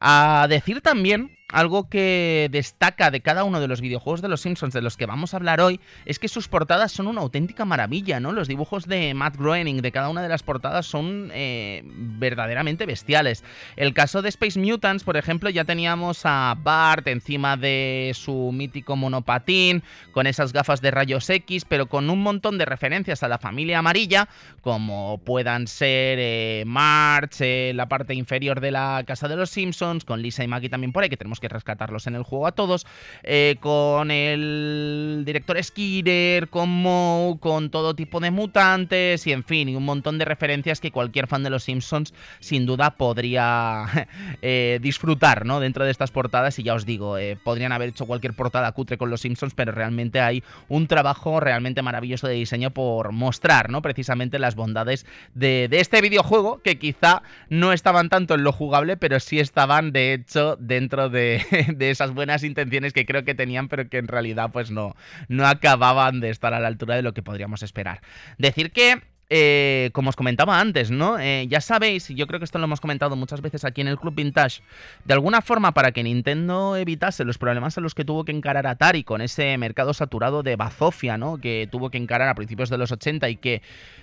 [0.00, 4.74] A decir también algo que destaca de cada uno de los videojuegos de los Simpsons
[4.74, 8.20] de los que vamos a hablar hoy es que sus portadas son una auténtica maravilla,
[8.20, 8.32] ¿no?
[8.32, 13.44] Los dibujos de Matt Groening de cada una de las portadas son eh, verdaderamente bestiales.
[13.76, 18.96] El caso de Space Mutants, por ejemplo, ya teníamos a Bart encima de su mítico
[18.96, 19.82] monopatín,
[20.12, 23.78] con esas gafas de rayos X, pero con un montón de referencias a la familia
[23.78, 24.28] amarilla,
[24.60, 30.04] como puedan ser eh, March, eh, la parte inferior de la casa de los Simpsons,
[30.04, 32.86] con Lisa y Maggie también por ahí, tenemos que rescatarlos en el juego a todos,
[33.22, 39.68] eh, con el director Skinner, con Moe, con todo tipo de mutantes y en fin,
[39.68, 43.86] y un montón de referencias que cualquier fan de los Simpsons sin duda podría
[44.42, 45.60] eh, disfrutar, ¿no?
[45.60, 48.98] Dentro de estas portadas y ya os digo, eh, podrían haber hecho cualquier portada cutre
[48.98, 53.82] con los Simpsons, pero realmente hay un trabajo realmente maravilloso de diseño por mostrar, ¿no?
[53.82, 58.96] Precisamente las bondades de, de este videojuego que quizá no estaban tanto en lo jugable,
[58.96, 61.29] pero sí estaban de hecho dentro de
[61.76, 64.96] de, esas buenas intenciones que creo que tenían, pero que en realidad pues no,
[65.28, 68.00] no acababan de estar a la altura de lo que podríamos esperar.
[68.38, 71.16] Decir que eh, como os comentaba antes, ¿no?
[71.20, 73.86] Eh, ya sabéis, y yo creo que esto lo hemos comentado muchas veces aquí en
[73.86, 74.60] el Club Vintage,
[75.04, 78.66] de alguna forma para que Nintendo evitase los problemas a los que tuvo que encarar
[78.66, 81.38] Atari con ese mercado saturado de bazofia, ¿no?
[81.38, 83.62] Que tuvo que encarar a principios de los 80 y que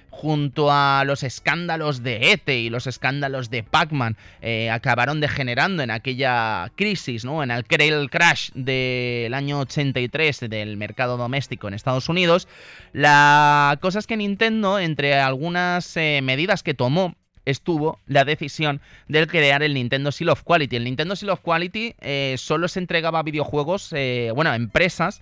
[0.10, 5.92] junto a los escándalos de ETE y los escándalos de Pac-Man, eh, acabaron degenerando en
[5.92, 7.44] aquella crisis, ¿no?
[7.44, 12.48] En el crash del año 83 del mercado doméstico en Estados Unidos.
[12.94, 17.16] La cosa es que Nintendo, entre algunas eh, medidas que tomó,
[17.46, 20.76] estuvo la decisión de crear el Nintendo Seal of Quality.
[20.76, 23.92] El Nintendo Seal of Quality eh, solo se entregaba a videojuegos,
[24.34, 25.22] bueno, a empresas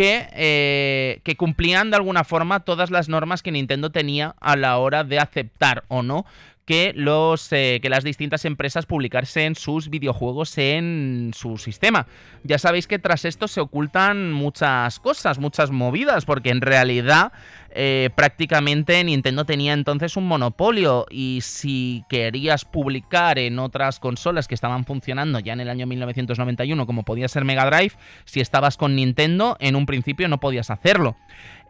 [0.00, 4.78] que, eh, que, cumplían de alguna forma todas las normas que Nintendo tenía a la
[4.78, 6.24] hora de aceptar o no
[6.70, 12.06] eh, que las distintas empresas publicasen sus videojuegos en su sistema.
[12.44, 17.32] Ya sabéis que tras esto se ocultan muchas cosas, muchas movidas, porque en realidad
[17.72, 24.54] eh, prácticamente Nintendo tenía entonces un monopolio y si querías publicar en otras consolas que
[24.54, 27.92] estaban funcionando ya en el año 1991 como podía ser Mega Drive,
[28.24, 31.16] si estabas con Nintendo en un principio no podías hacerlo.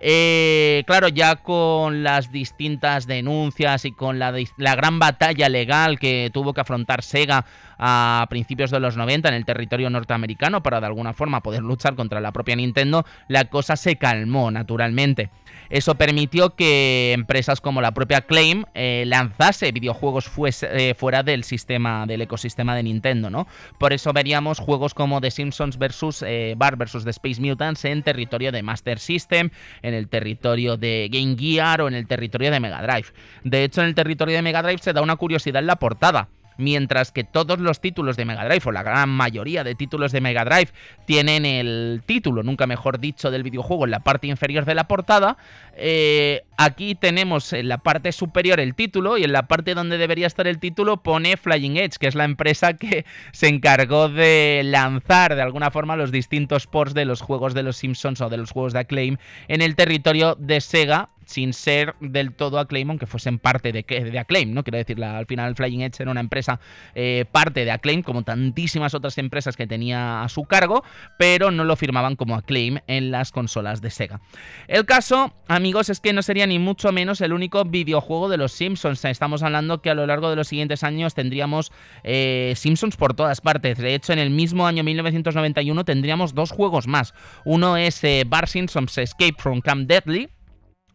[0.02, 6.30] Eh, claro, ya con las distintas denuncias y con la, la, gran batalla legal que
[6.32, 7.44] tuvo que afrontar Sega
[7.78, 11.96] a principios de los 90 en el territorio norteamericano para de alguna forma poder luchar
[11.96, 15.30] contra la propia Nintendo, la cosa se calmó naturalmente.
[15.68, 20.30] Eso permitió que empresas como la propia Claim eh, lanzase videojuegos
[20.62, 23.46] eh, fuera del sistema, del ecosistema de Nintendo, ¿no?
[23.78, 26.24] Por eso veríamos juegos como The Simpsons vs.
[26.56, 27.04] Bar vs.
[27.04, 29.50] The Space Mutants en territorio de Master System,
[29.94, 33.08] el territorio de Game Gear o en el territorio de Mega Drive.
[33.44, 36.28] De hecho, en el territorio de Mega Drive se da una curiosidad en la portada
[36.60, 40.20] mientras que todos los títulos de Mega Drive, o la gran mayoría de títulos de
[40.20, 40.68] Mega Drive,
[41.06, 45.36] tienen el título, nunca mejor dicho, del videojuego en la parte inferior de la portada,
[45.76, 50.26] eh, aquí tenemos en la parte superior el título y en la parte donde debería
[50.26, 55.34] estar el título pone Flying Edge, que es la empresa que se encargó de lanzar
[55.34, 58.50] de alguna forma los distintos ports de los juegos de los Simpsons o de los
[58.50, 59.16] juegos de Acclaim
[59.48, 64.18] en el territorio de Sega sin ser del todo Acclaim, aunque fuesen parte de, de
[64.18, 64.64] Acclaim, ¿no?
[64.64, 66.60] Quiero decir, al final Flying Edge era una empresa
[66.94, 70.82] eh, parte de Acclaim, como tantísimas otras empresas que tenía a su cargo,
[71.18, 74.20] pero no lo firmaban como Acclaim en las consolas de Sega.
[74.66, 78.52] El caso, amigos, es que no sería ni mucho menos el único videojuego de los
[78.52, 79.04] Simpsons.
[79.04, 83.40] Estamos hablando que a lo largo de los siguientes años tendríamos eh, Simpsons por todas
[83.40, 83.78] partes.
[83.78, 87.14] De hecho, en el mismo año 1991 tendríamos dos juegos más.
[87.44, 90.28] Uno es eh, Bar Simpsons Escape from Camp Deadly,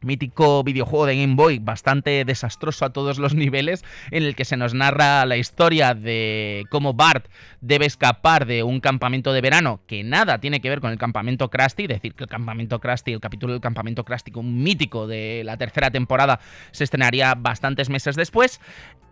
[0.05, 4.57] mítico videojuego de Game Boy, bastante desastroso a todos los niveles, en el que se
[4.57, 7.27] nos narra la historia de cómo Bart
[7.61, 11.49] debe escapar de un campamento de verano que nada tiene que ver con el campamento
[11.49, 15.57] Krusty, decir que el campamento Krusty, el capítulo del campamento Krusty, un mítico de la
[15.57, 16.39] tercera temporada,
[16.71, 18.61] se estrenaría bastantes meses después.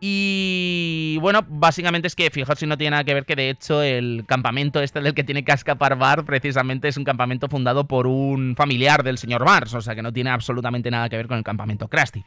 [0.06, 3.82] Y bueno, básicamente es que fijaos si no tiene nada que ver que de hecho
[3.82, 8.06] el campamento este del que tiene que escapar Bart precisamente es un campamento fundado por
[8.06, 11.38] un familiar del señor Bart, o sea que no tiene absolutamente nada que ver con
[11.38, 12.22] el campamento Krusty.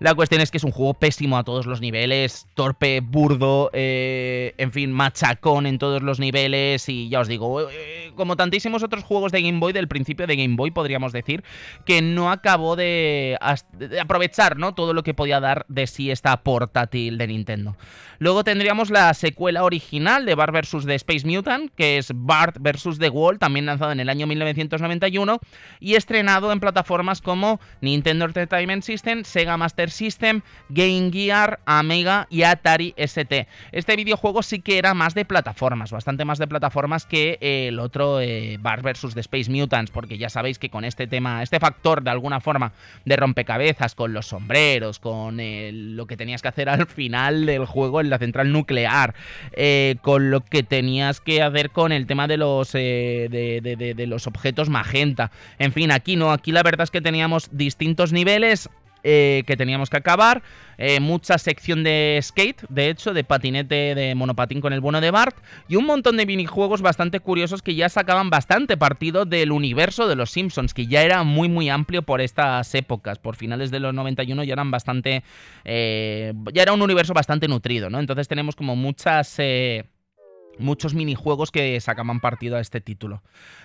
[0.00, 4.54] La cuestión es que es un juego pésimo a todos los niveles, torpe, burdo, eh,
[4.58, 9.04] en fin, machacón en todos los niveles y ya os digo, eh, como tantísimos otros
[9.04, 11.44] juegos de Game Boy del principio de Game Boy, podríamos decir,
[11.86, 13.38] que no acabó de,
[13.78, 14.74] de aprovechar ¿no?
[14.74, 17.76] todo lo que podía dar de sí esta portátil de Nintendo.
[18.22, 20.84] Luego tendríamos la secuela original de Bart vs.
[20.84, 22.98] The Space Mutant, que es Bart vs.
[22.98, 25.38] The Wall, también lanzado en el año 1991
[25.80, 32.42] y estrenado en plataformas como Nintendo Entertainment System, Sega Master System, Game Gear, Amiga y
[32.42, 33.48] Atari ST.
[33.72, 38.20] Este videojuego sí que era más de plataformas, bastante más de plataformas que el otro
[38.20, 39.14] eh, Bart vs.
[39.14, 42.74] The Space Mutants, porque ya sabéis que con este tema, este factor de alguna forma
[43.06, 48.09] de rompecabezas, con los sombreros, con lo que tenías que hacer al final del juego
[48.10, 49.14] la central nuclear,
[49.52, 54.26] eh, con lo que tenías que hacer con el tema de los, eh, de los
[54.26, 55.30] objetos magenta.
[55.58, 58.68] En fin, aquí no, aquí la verdad es que teníamos distintos niveles
[59.02, 60.42] eh, que teníamos que acabar.
[60.78, 65.10] Eh, mucha sección de skate, de hecho, de patinete de monopatín con el bueno de
[65.10, 65.36] Bart.
[65.68, 70.16] Y un montón de minijuegos bastante curiosos que ya sacaban bastante partido del universo de
[70.16, 73.18] los Simpsons, que ya era muy, muy amplio por estas épocas.
[73.18, 75.22] Por finales de los 91 ya eran bastante.
[75.64, 78.00] Eh, ya era un universo bastante nutrido, ¿no?
[78.00, 79.38] Entonces tenemos como muchas
[80.60, 83.22] muchos minijuegos que sacaban partido a este título.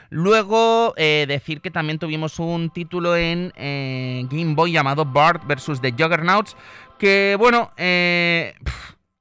[0.10, 5.82] Luego, eh, decir que también tuvimos un título en eh, Game Boy llamado Bart vs.
[5.82, 6.56] The Juggernauts,
[6.98, 8.56] que bueno, eh,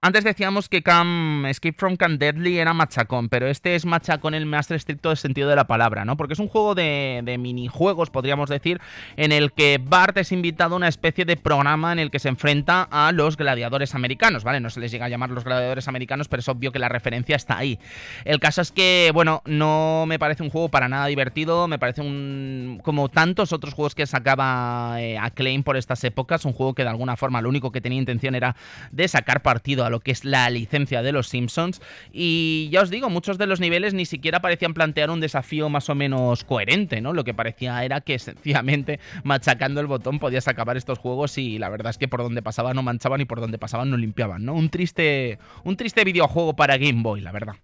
[0.04, 4.44] antes decíamos que Cam, Escape from Camp Deadly era machacón, pero este es machacón el
[4.44, 6.18] más estricto del sentido de la palabra, ¿no?
[6.18, 8.82] Porque es un juego de, minijuegos, podríamos decir,
[9.16, 12.28] en el que Bart es invitado a una especie de programa en el que se
[12.28, 14.60] enfrenta a los gladiadores americanos, ¿vale?
[14.60, 17.36] No se les llega a llamar los gladiadores americanos, pero es obvio que la referencia
[17.36, 17.78] está ahí.
[18.26, 22.02] El caso es que, bueno, no me parece un juego para nada divertido, me parece
[22.02, 22.78] un...
[22.84, 26.90] como tantos otros juegos que sacaba eh, Acclaim por estas épocas, un juego que de
[26.90, 28.54] alguna forma lo único que tenía intención era
[28.92, 31.80] de sacar partido a lo que es la licencia de los Simpsons.
[32.12, 35.88] Y ya os digo, muchos de los niveles ni siquiera parecían plantear un desafío más
[35.88, 37.12] o menos coherente, ¿no?
[37.12, 41.68] Lo que parecía era que sencillamente machacando el botón podías acabar estos juegos y la
[41.68, 44.54] verdad es que por donde pasaban no manchaban y por donde pasaban no limpiaban, ¿no?
[44.54, 47.54] Un triste, un triste videojuego para Game Boy, la verdad.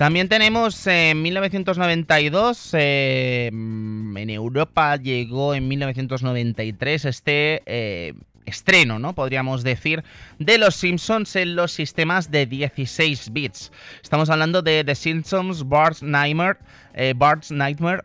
[0.00, 8.14] También tenemos en 1992, eh, en Europa llegó en 1993 este eh,
[8.46, 9.14] estreno, ¿no?
[9.14, 10.02] Podríamos decir,
[10.38, 13.72] de los Simpsons en los sistemas de 16 bits.
[14.02, 16.56] Estamos hablando de The Simpsons Bart's Nightmare,
[16.94, 18.02] eh, Bart's Nightmare,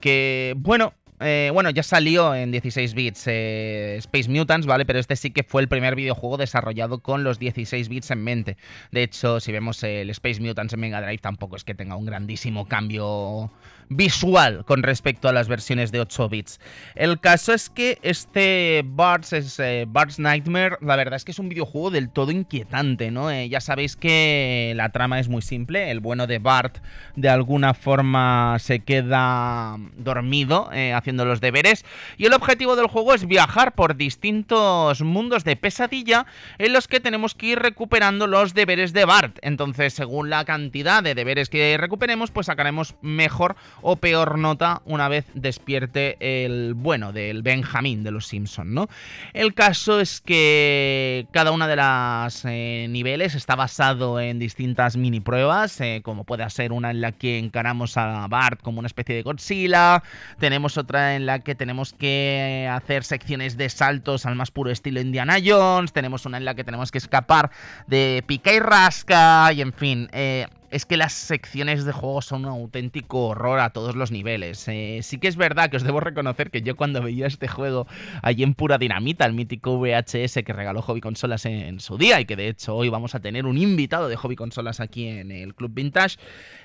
[0.00, 4.84] que, bueno, eh, bueno, ya salió en 16 bits eh, Space Mutants, ¿vale?
[4.84, 8.56] Pero este sí que fue el primer videojuego desarrollado con los 16 bits en mente.
[8.90, 12.04] De hecho, si vemos el Space Mutants en Mega Drive, tampoco es que tenga un
[12.04, 13.50] grandísimo cambio
[13.88, 16.60] visual con respecto a las versiones de 8 bits.
[16.94, 19.86] El caso es que este Bart's, es, eh,
[20.18, 23.26] Nightmare, la verdad es que es un videojuego del todo inquietante, ¿no?
[23.32, 25.90] ya sabéis que la trama es muy simple.
[25.90, 26.78] El bueno de Bart
[27.16, 31.84] de alguna forma se queda dormido haciendo los deberes
[32.16, 36.26] y el objetivo del juego es viajar por distintos mundos de pesadilla
[36.58, 39.38] en los que tenemos que ir recuperando los deberes de Bart.
[39.42, 45.08] Entonces, según la cantidad de deberes que recuperemos, pues sacaremos mejor o peor nota una
[45.08, 48.88] vez despierte el bueno del Benjamín de los Simpson, ¿no?
[49.32, 55.20] El caso es que cada una de las eh, niveles está basado en distintas mini
[55.20, 59.14] pruebas, eh, como puede ser una en la que encaramos a Bart como una especie
[59.14, 60.02] de Godzilla,
[60.38, 65.00] tenemos otra en la que tenemos que hacer secciones de saltos al más puro estilo
[65.00, 67.50] Indiana Jones, tenemos una en la que tenemos que escapar
[67.86, 70.46] de pica y rasca, y en fin, eh,
[70.76, 74.68] es que las secciones de juego son un auténtico horror a todos los niveles.
[74.68, 77.86] Eh, sí que es verdad que os debo reconocer que yo cuando veía este juego
[78.22, 82.26] allí en pura dinamita, el mítico VHS que regaló Hobby Consolas en, su día y
[82.26, 85.54] que de hecho hoy vamos a tener un invitado de Hobby Consolas aquí en el
[85.54, 86.18] Club Vintage,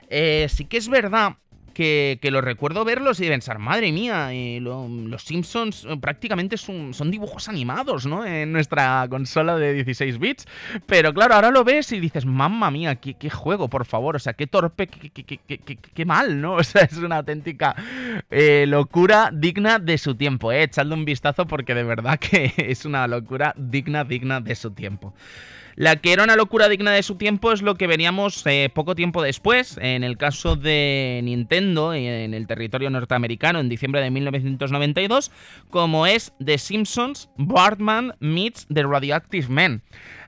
[0.09, 1.37] eh, sí que es verdad
[1.73, 7.49] que, lo recuerdo verlos y pensar, madre mía, eh, los Simpsons eh, prácticamente son, dibujos
[7.49, 8.25] animados, ¿no?
[8.25, 10.45] En nuestra consola de 16 bits.
[10.85, 14.15] Pero claro, ahora lo ves y dices, mamma mía, qué, juego, por favor.
[14.15, 16.55] O sea, qué torpe, qué, mal, ¿no?
[16.61, 17.75] O sea, es una auténtica
[18.29, 20.63] eh, locura digna de su tiempo, ¿eh?
[20.63, 25.13] Echadle un vistazo porque de verdad que es una locura digna, digna de su tiempo.
[25.81, 28.93] La que era una locura digna de su tiempo es lo que veníamos eh, poco
[28.93, 35.31] tiempo después, en el caso de Nintendo, en el territorio norteamericano, en diciembre de 1992,
[35.71, 39.81] como es The Simpsons Bartman Meets the Radioactive Man.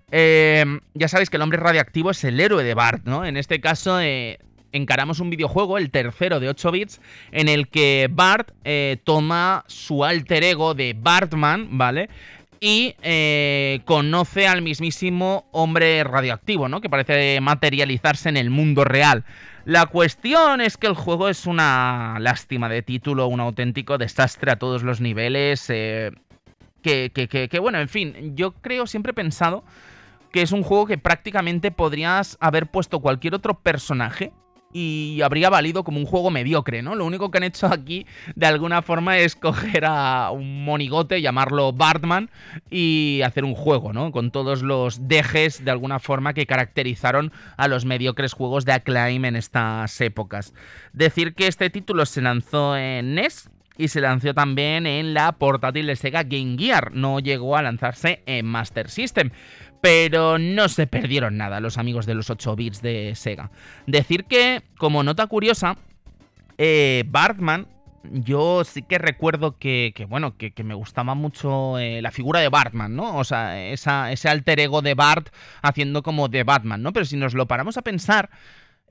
[0.09, 3.23] Eh, ya sabéis que el hombre radiactivo es el héroe de Bart, ¿no?
[3.23, 4.01] En este caso...
[4.01, 4.39] Eh,
[4.75, 6.99] encaramos un videojuego, el tercero de 8 bits,
[7.31, 8.53] en el que Bart
[9.03, 12.09] toma su alter ego de Bartman, ¿vale?
[12.65, 16.79] Y eh, conoce al mismísimo hombre radioactivo, ¿no?
[16.79, 19.25] Que parece materializarse en el mundo real.
[19.65, 24.55] La cuestión es que el juego es una lástima de título, un auténtico desastre a
[24.55, 25.69] todos los niveles.
[25.69, 26.11] Eh,
[26.81, 29.65] que, que, que, bueno, en fin, yo creo, siempre he pensado
[30.31, 34.31] que es un juego que prácticamente podrías haber puesto cualquier otro personaje
[34.73, 36.95] y habría valido como un juego mediocre, ¿no?
[36.95, 38.05] Lo único que han hecho aquí,
[38.35, 42.29] de alguna forma, es coger a un monigote, llamarlo Bartman,
[42.69, 44.11] y hacer un juego, ¿no?
[44.11, 49.25] Con todos los dejes, de alguna forma, que caracterizaron a los mediocres juegos de Acclaim
[49.25, 50.53] en estas épocas.
[50.91, 55.87] Decir que este título se lanzó en NES, y se lanzó también en la portátil
[55.87, 56.93] de Sega Game Gear.
[56.93, 59.31] No llegó a lanzarse en Master System
[59.83, 63.51] pero no se perdieron nada los amigos de los 8 bits de Sega.
[63.85, 65.75] Decir que, como nota curiosa,
[66.57, 67.67] eh, Bartman,
[68.03, 72.95] yo sí que recuerdo que, bueno, que, me gustaba mucho eh, la figura de Bartman,
[72.95, 73.17] ¿no?
[73.17, 75.27] O sea, ese alter ego de Bart
[75.61, 76.93] haciendo como de Batman, ¿no?
[76.93, 78.29] Pero si nos lo paramos a pensar...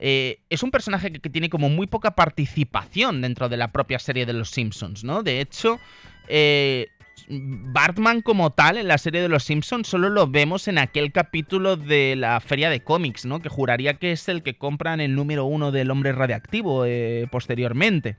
[0.05, 3.99] Eh, es un personaje que, que, tiene como muy poca participación dentro de la propia
[3.99, 5.23] serie de los Simpsons, ¿no?
[5.23, 5.79] De hecho,
[6.27, 6.89] eh,
[7.29, 11.77] Bartman como tal en la serie de Los Simpsons solo lo vemos en aquel capítulo
[11.77, 13.39] de la feria de cómics, ¿no?
[13.39, 18.17] Que juraría que es el que compran el número uno del hombre radiactivo eh, posteriormente.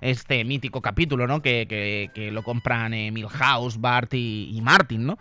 [0.00, 1.42] Este mítico capítulo, ¿no?
[1.42, 5.18] Que, lo compran eh, Milhouse, Bart y, Martin, ¿no?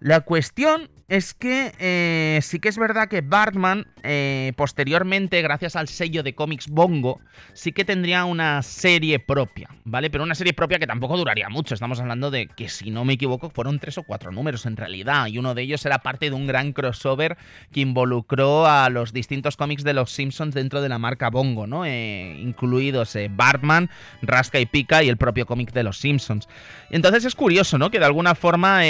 [0.00, 5.86] La cuestión es que eh, sí que es verdad que Bartman, eh, posteriormente, gracias al
[5.86, 7.20] sello de cómics Bongo,
[7.52, 10.10] sí que tendría una serie propia, ¿vale?
[10.10, 11.74] Pero una serie propia que tampoco duraría mucho.
[11.74, 15.28] Estamos hablando de que, si no me equivoco, fueron tres o cuatro números en realidad.
[15.28, 17.36] Y uno de ellos era parte de un gran crossover
[17.72, 21.84] que involucró a los distintos cómics de los Simpsons dentro de la marca Bongo, ¿no?
[21.86, 23.90] Eh, incluidos Bartman,
[24.22, 26.48] Rasca y Pica y el propio cómic de los Simpsons.
[26.90, 27.90] Entonces es curioso, ¿no?
[27.90, 28.82] Que de alguna forma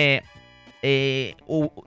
[0.82, 1.34] eh,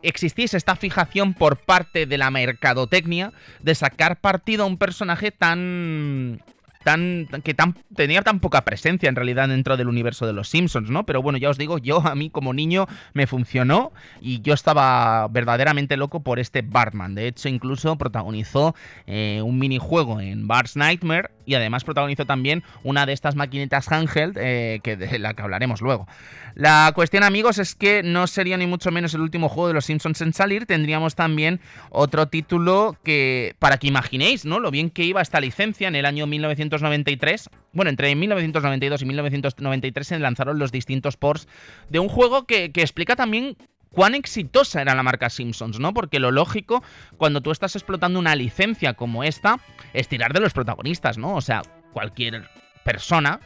[0.01, 3.31] existiese esta fijación por parte de la mercadotecnia
[3.61, 6.41] de sacar partido a un personaje tan
[6.83, 7.55] tan que
[7.95, 11.05] tenía tan poca presencia en realidad dentro del universo de los Simpsons, ¿no?
[11.05, 15.27] Pero bueno, ya os digo, yo a mí como niño me funcionó y yo estaba
[15.27, 17.15] verdaderamente loco por este Bartman.
[17.15, 18.75] De hecho, incluso protagonizó
[19.07, 24.37] eh, un minijuego en Bart's Nightmare y además protagonizó también una de estas maquinitas handheld
[24.39, 26.07] eh, que de la que hablaremos luego.
[26.53, 29.85] La cuestión, amigos, es que no sería ni mucho menos el último juego de los
[29.85, 30.65] Simpsons en salir.
[30.65, 31.59] Tendríamos también
[31.89, 34.59] otro título que, para que imaginéis, ¿no?
[34.59, 36.27] Lo bien que iba esta licencia en el año
[36.69, 37.49] 1993.
[37.73, 41.47] Bueno, entre 1992 y 1993 se lanzaron los distintos ports
[41.89, 43.57] de un juego que, que explica también
[43.91, 45.93] cuán exitosa era la marca Simpsons, ¿no?
[45.93, 46.83] Porque lo lógico,
[47.17, 49.59] cuando tú estás explotando una licencia como esta,
[49.93, 51.35] es tirar de los protagonistas, ¿no?
[51.35, 51.61] O sea,
[51.91, 52.47] cualquier
[52.83, 53.39] persona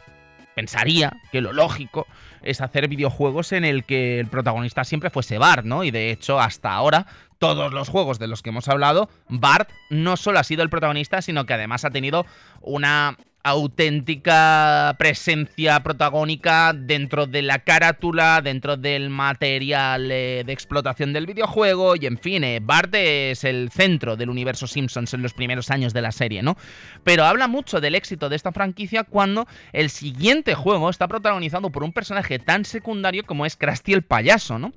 [0.54, 2.06] pensaría que lo lógico
[2.42, 5.82] es hacer videojuegos en el que el protagonista siempre fuese Bart, ¿no?
[5.82, 7.06] Y de hecho, hasta ahora,
[7.44, 11.20] todos los juegos de los que hemos hablado, Bart no solo ha sido el protagonista,
[11.20, 12.24] sino que además ha tenido
[12.62, 21.26] una auténtica presencia protagónica dentro de la carátula, dentro del material eh, de explotación del
[21.26, 25.70] videojuego y en fin, eh, Bart es el centro del universo Simpsons en los primeros
[25.70, 26.56] años de la serie, ¿no?
[27.02, 31.84] Pero habla mucho del éxito de esta franquicia cuando el siguiente juego está protagonizado por
[31.84, 34.72] un personaje tan secundario como es Krusty el payaso, ¿no?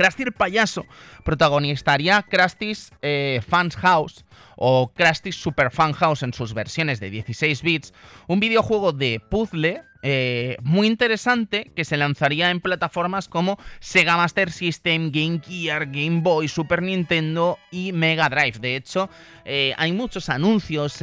[0.00, 0.86] Krusty el payaso
[1.26, 4.24] protagonizaría Krusty's eh, Fans House
[4.56, 7.92] o Krusty's Super Fan House en sus versiones de 16 bits,
[8.26, 14.50] un videojuego de puzzle eh, muy interesante que se lanzaría en plataformas como Sega Master
[14.50, 18.58] System, Game Gear, Game Boy, Super Nintendo y Mega Drive.
[18.58, 19.10] De hecho,
[19.44, 21.02] eh, hay muchos anuncios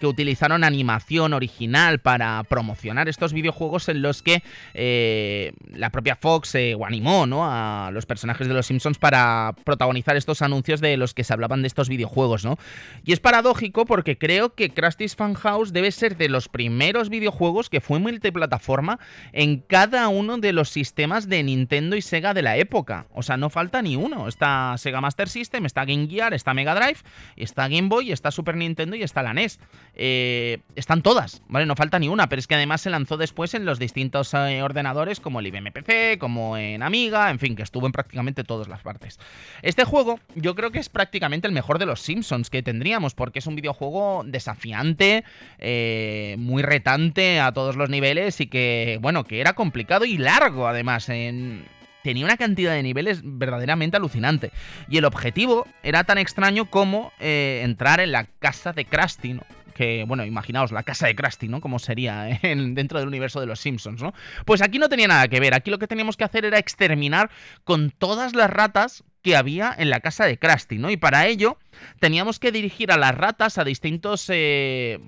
[0.00, 4.42] que utilizaron animación original para promocionar estos videojuegos en los que
[4.74, 7.44] eh, la propia Fox eh, animó ¿no?
[7.44, 11.62] a los personajes de los Simpsons para protagonizar estos anuncios de los que se hablaban
[11.62, 12.58] de estos videojuegos, ¿no?
[13.04, 17.70] Y es paradójico porque creo que Krusty's Fun House debe ser de los primeros videojuegos
[17.70, 18.98] que fue multiplataforma
[19.32, 23.06] en cada uno de los sistemas de Nintendo y Sega de la época.
[23.14, 24.28] O sea, no falta ni uno.
[24.28, 27.00] Está Sega Master System, está Game Gear, está Mega Drive,
[27.36, 29.58] está Game Boy, está Super Nintendo y está la NES.
[29.98, 31.64] Eh, están todas, ¿vale?
[31.64, 34.62] No falta ni una, pero es que además se lanzó después en los distintos eh,
[34.62, 38.68] ordenadores como el IBM PC, como en Amiga, en fin, que estuvo en prácticamente todas
[38.68, 39.18] las partes.
[39.62, 43.38] Este juego yo creo que es prácticamente el mejor de los Simpsons que tendríamos, porque
[43.38, 45.24] es un videojuego desafiante,
[45.58, 50.68] eh, muy retante a todos los niveles y que, bueno, que era complicado y largo
[50.68, 51.64] además en
[52.02, 54.52] tenía una cantidad de niveles verdaderamente alucinante.
[54.88, 59.42] Y el objetivo era tan extraño como entrar en la casa de Krusty, ¿no?
[59.76, 61.60] Que, bueno, imaginaos la casa de Krusty, ¿no?
[61.60, 64.14] Como sería dentro del universo de los Simpsons, ¿no?
[64.44, 67.30] Pues aquí no tenía nada que ver, aquí lo que teníamos que hacer era exterminar
[67.62, 70.90] con todas las ratas que había en la casa de Krusty, ¿no?
[70.90, 71.58] Y para ello
[72.00, 74.98] teníamos que dirigir a las ratas a distintos eh,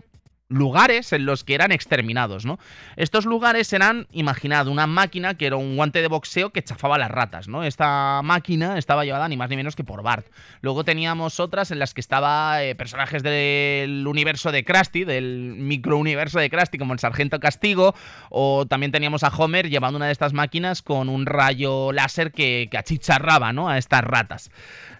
[0.49, 2.59] lugares en los que eran exterminados, ¿no?
[2.97, 7.11] Estos lugares eran, imaginad, una máquina que era un guante de boxeo que chafaba las
[7.11, 7.65] ratas, ¿no?
[7.65, 10.27] Esta máquina estaba llevada ni más ni menos que por Bart.
[10.63, 16.39] Luego teníamos otras en las que estaba eh, personajes del universo de Krusty, del microuniverso
[16.39, 17.95] de Krusty, como el Sargento Castigo,
[18.31, 22.69] o también teníamos a Homer llevando una de estas máquinas con un rayo láser que,
[22.71, 23.69] que achicharraba, ¿no?
[23.69, 24.51] A estas ratas.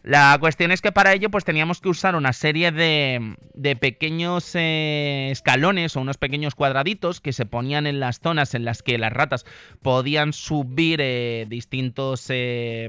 [0.09, 4.53] La cuestión es que para ello pues teníamos que usar una serie de, de pequeños
[4.55, 8.97] eh, escalones o unos pequeños cuadraditos que se ponían en las zonas en las que
[8.97, 9.45] las ratas
[9.83, 12.25] podían subir eh, distintos...
[12.31, 12.89] Eh,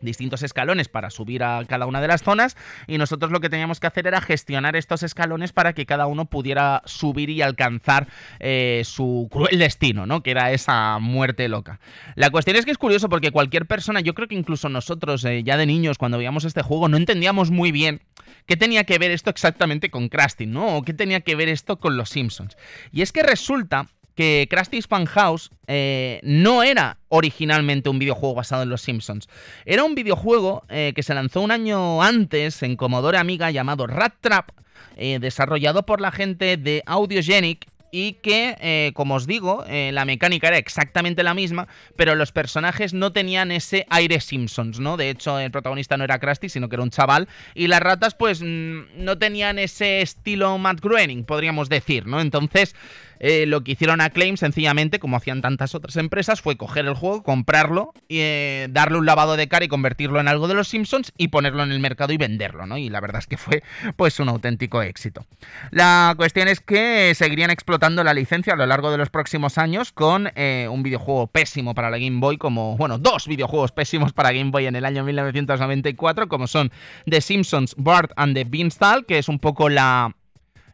[0.00, 3.80] distintos escalones para subir a cada una de las zonas y nosotros lo que teníamos
[3.80, 8.08] que hacer era gestionar estos escalones para que cada uno pudiera subir y alcanzar
[8.40, 10.22] eh, su cruel destino, ¿no?
[10.22, 11.80] Que era esa muerte loca.
[12.14, 15.42] La cuestión es que es curioso porque cualquier persona, yo creo que incluso nosotros eh,
[15.42, 18.02] ya de niños cuando veíamos este juego no entendíamos muy bien
[18.46, 20.76] qué tenía que ver esto exactamente con Krusty, ¿no?
[20.76, 22.56] O qué tenía que ver esto con los Simpsons.
[22.92, 23.88] Y es que resulta
[24.18, 29.28] que Krusty's Fun House eh, no era originalmente un videojuego basado en los Simpsons.
[29.64, 34.14] Era un videojuego eh, que se lanzó un año antes en Commodore Amiga llamado Rat
[34.20, 34.50] Trap,
[34.96, 40.48] eh, desarrollado por la gente de Audiogenic y que, eh, como os digo, la mecánica
[40.48, 44.96] era exactamente la misma, pero los personajes no tenían ese aire Simpsons, ¿no?
[44.96, 48.16] De hecho, el protagonista no era Krusty, sino que era un chaval, y las ratas
[48.16, 52.20] pues mm, no tenían ese estilo Matt Groening, podríamos decir, ¿no?
[52.20, 52.74] Entonces...
[53.20, 56.94] Eh, lo que hicieron a Claim, sencillamente, como hacían tantas otras empresas, fue coger el
[56.94, 61.12] juego, comprarlo, eh, darle un lavado de cara y convertirlo en algo de los Simpsons
[61.16, 62.78] y ponerlo en el mercado y venderlo, ¿no?
[62.78, 63.62] Y la verdad es que fue
[63.96, 65.24] pues un auténtico éxito.
[65.70, 69.92] La cuestión es que seguirían explotando la licencia a lo largo de los próximos años
[69.92, 74.32] con eh, un videojuego pésimo para la Game Boy, como, bueno, dos videojuegos pésimos para
[74.32, 76.70] Game Boy en el año 1994, como son
[77.08, 80.14] The Simpsons, Bart and the Beanstalk, que es un poco la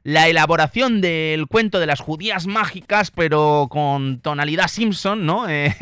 [0.05, 5.47] la elaboración del cuento de las judías mágicas, pero con tonalidad Simpson, ¿no?
[5.55, 5.73] Eh,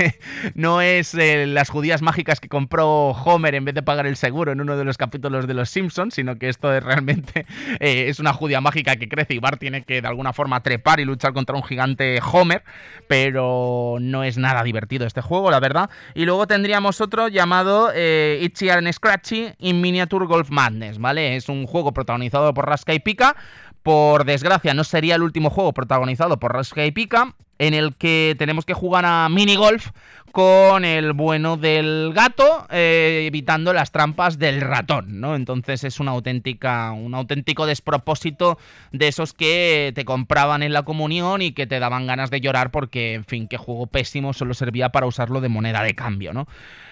[0.54, 4.52] no es eh, las judías mágicas que compró Homer en vez de pagar el seguro
[4.52, 7.46] en uno de los capítulos de los Simpsons, sino que esto es realmente
[7.80, 11.00] eh, es una judía mágica que crece y Bart tiene que de alguna forma trepar
[11.00, 12.64] y luchar contra un gigante Homer,
[13.08, 15.88] pero no es nada divertido este juego, la verdad.
[16.14, 21.36] Y luego tendríamos otro llamado Itchy and Scratchy in Miniature Golf Madness, ¿vale?
[21.36, 23.36] Es un juego protagonizado por Rasca y Pika
[23.82, 28.34] por desgracia, no sería el último juego protagonizado por Rasca y Pika, en el que
[28.38, 29.90] tenemos que jugar a minigolf
[30.32, 35.36] con el bueno del gato, eh, evitando las trampas del ratón, ¿no?
[35.36, 38.58] Entonces es una auténtica, un auténtico despropósito
[38.92, 42.70] de esos que te compraban en la comunión y que te daban ganas de llorar
[42.70, 46.48] porque, en fin, qué juego pésimo, solo servía para usarlo de moneda de cambio, ¿no?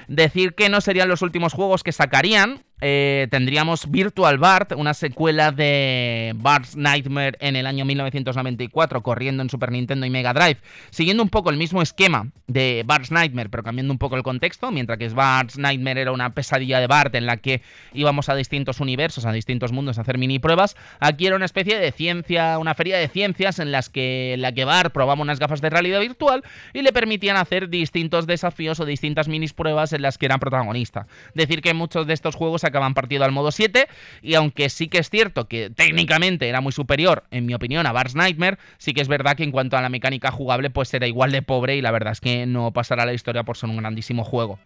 [0.06, 5.52] Decir que no serían los últimos juegos que sacarían, eh, tendríamos Virtual Bart, una secuela
[5.52, 10.49] de Bart's Nightmare en el año 1994, corriendo en Super Nintendo y Mega Drive,
[10.90, 14.70] siguiendo un poco el mismo esquema de Bart's Nightmare, pero cambiando un poco el contexto,
[14.70, 18.80] mientras que Bart's Nightmare era una pesadilla de Bart en la que íbamos a distintos
[18.80, 22.74] universos, a distintos mundos a hacer mini pruebas, aquí era una especie de ciencia, una
[22.74, 26.42] feria de ciencias en las que, la que Bart probaba unas gafas de realidad virtual
[26.72, 31.06] y le permitían hacer distintos desafíos o distintas mini pruebas en las que era protagonista.
[31.34, 33.86] Decir que muchos de estos juegos acaban partido al modo 7
[34.22, 37.92] y aunque sí que es cierto que técnicamente era muy superior, en mi opinión, a
[37.92, 41.06] Bars Nightmare, sí que es verdad que en cuanto a la mecánica jugable pues era
[41.06, 43.68] igual de pobre y la verdad es que no pasará a la historia por ser
[43.68, 44.58] un grandísimo juego.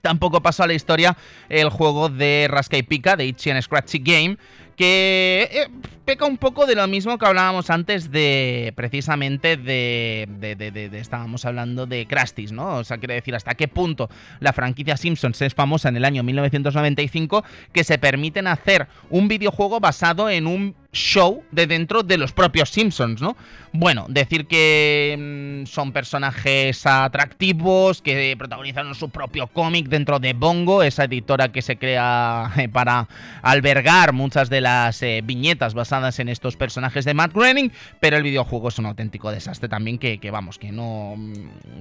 [0.00, 1.18] Tampoco pasó a la historia
[1.50, 4.38] el juego de Rasca y Pica, de Itchy and Scratchy Game,
[4.76, 5.68] que eh,
[6.04, 11.44] peca un poco de lo mismo que hablábamos antes de precisamente de, de, de, estábamos
[11.44, 12.76] hablando de Krusty, ¿no?
[12.76, 14.08] O sea, quiere decir hasta qué punto
[14.40, 19.80] la franquicia Simpsons es famosa en el año 1995 que se permiten hacer un videojuego
[19.80, 23.36] basado en un show de dentro de los propios Simpsons, ¿no?
[23.72, 30.82] Bueno, decir que mm, son personajes atractivos, que protagonizaron su propio cómic dentro de Bongo,
[30.82, 33.08] esa editora que se crea eh, para
[33.40, 34.71] albergar muchas de las
[35.02, 37.70] eh, viñetas basadas en estos personajes de Matt Groening,
[38.00, 41.14] pero el videojuego es un auténtico desastre también que, vamos, que no...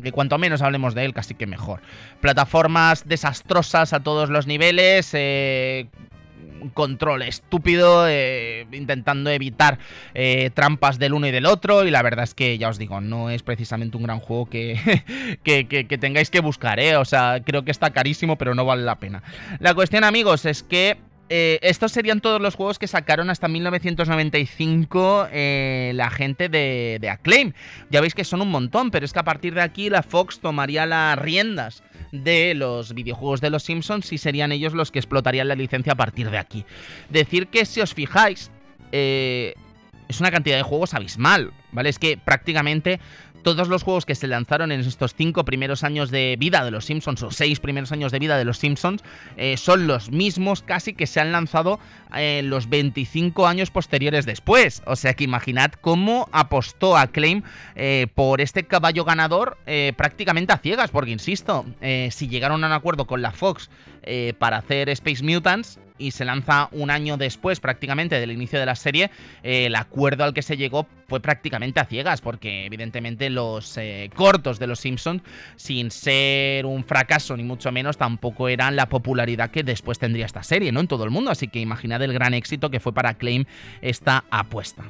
[0.03, 1.81] que cuanto menos hablemos de él, casi que mejor.
[2.19, 5.87] Plataformas desastrosas a todos los niveles, eh,
[6.73, 9.79] control estúpido, eh, intentando evitar
[10.53, 11.85] trampas del uno y del otro.
[11.85, 15.03] Y la verdad es que, ya os digo, no es precisamente un gran juego que,
[15.43, 16.97] que, que, tengáis que buscar, ¿eh?
[16.97, 19.23] O sea, creo que está carísimo, pero no vale la pena.
[19.59, 20.97] La cuestión, amigos, es que
[21.33, 27.53] eh, estos serían todos los juegos que sacaron hasta 1995 eh, la gente de, Acclaim.
[27.89, 30.41] Ya veis que son un montón, pero es que a partir de aquí la Fox
[30.41, 35.47] tomaría las riendas de los videojuegos de los Simpsons y serían ellos los que explotarían
[35.47, 36.65] la licencia a partir de aquí.
[37.09, 38.51] Decir que si os fijáis,
[38.91, 39.53] eh,
[40.09, 41.87] es una cantidad de juegos abismal, ¿vale?
[41.87, 42.99] Es que prácticamente
[43.41, 46.85] todos los juegos que se lanzaron en estos cinco primeros años de vida de los
[46.85, 49.03] Simpsons, o seis primeros años de vida de los Simpsons,
[49.37, 51.79] eh, son los mismos casi que se han lanzado
[52.13, 54.83] en los 25 años posteriores después.
[54.85, 57.43] O sea que imaginad cómo apostó a Claim
[57.75, 61.65] eh, por este caballo ganador eh, prácticamente a ciegas, porque insisto,
[62.11, 63.69] si llegaron a un acuerdo con la Fox
[64.37, 68.75] para hacer Space Mutants, y se lanza un año después prácticamente del inicio de la
[68.75, 69.11] serie,
[69.43, 74.09] eh, el acuerdo al que se llegó fue prácticamente a ciegas, porque evidentemente los eh,
[74.15, 75.21] cortos de los Simpsons,
[75.55, 80.43] sin ser un fracaso ni mucho menos, tampoco eran la popularidad que después tendría esta
[80.43, 80.79] serie, ¿no?
[80.79, 83.45] En todo el mundo, así que imaginad el gran éxito que fue para Claim
[83.81, 84.83] esta apuesta.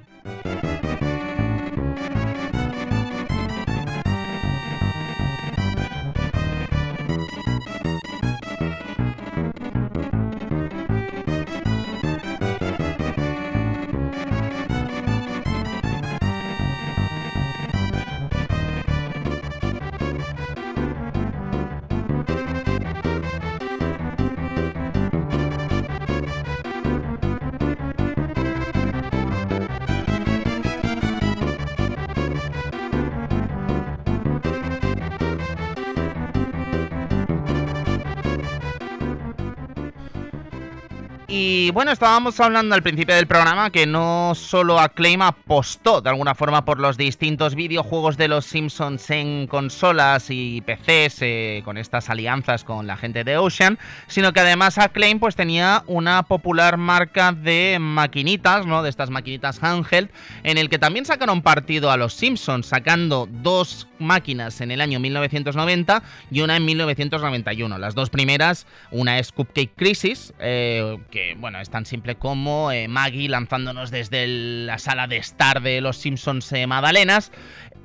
[41.34, 46.36] Y bueno, estábamos hablando al principio del programa que no solo Acclaim apostó de alguna
[46.36, 52.10] forma por los distintos videojuegos de los Simpsons en consolas y PCs eh, con estas
[52.10, 57.32] alianzas con la gente de Ocean, sino que además Acclaim pues tenía una popular marca
[57.32, 58.84] de maquinitas, ¿no?
[58.84, 60.10] De estas maquinitas handheld,
[60.44, 65.00] en el que también sacaron partido a los Simpsons, sacando dos máquinas en el año
[65.00, 67.78] 1990 y una en 1991.
[67.78, 72.88] Las dos primeras, una es Cupcake Crisis, eh, que bueno, es tan simple como eh,
[72.88, 77.32] Maggie lanzándonos desde la sala de estar de los Simpsons eh.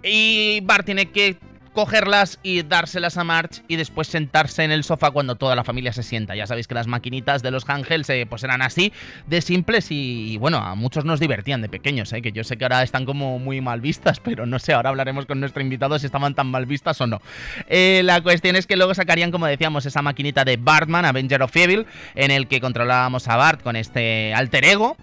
[0.02, 1.38] Y Bart tiene que
[1.76, 5.92] cogerlas y dárselas a March y después sentarse en el sofá cuando toda la familia
[5.92, 6.34] se sienta.
[6.34, 8.94] Ya sabéis que las maquinitas de los Angels eh, pues eran así
[9.26, 12.64] de simples y, bueno, a muchos nos divertían de pequeños, eh, que yo sé que
[12.64, 16.06] ahora están como muy mal vistas, pero no sé, ahora hablaremos con nuestro invitado si
[16.06, 17.20] estaban tan mal vistas o no.
[17.68, 21.54] Eh, la cuestión es que luego sacarían, como decíamos, esa maquinita de Bartman, Avenger of
[21.54, 24.96] Evil, en el que controlábamos a Bart con este alter ego,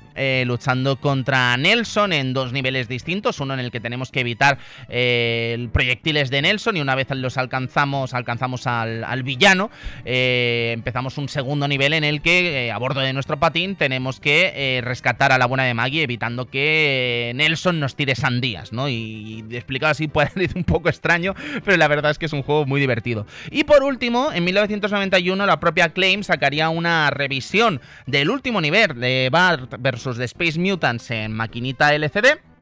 [0.46, 6.30] luchando contra Nelson en dos niveles distintos, uno en el que tenemos que evitar proyectiles
[6.30, 9.70] de Nelson, y una vez los alcanzamos, alcanzamos al, villano,
[10.06, 14.20] eh, empezamos un segundo nivel en el que eh, a bordo de nuestro patín tenemos
[14.20, 18.88] que eh, rescatar a la buena de Maggie evitando que Nelson nos tire sandías, ¿no?
[18.90, 22.44] Y, explicado así puede ser un poco extraño, pero la verdad es que es un
[22.44, 23.26] juego muy divertido.
[23.52, 29.30] Y por último, en 1991 la propia Claim sacaría una revisión del último nivel de
[29.32, 32.53] Bart versus The Space Mutants en maquinita LCD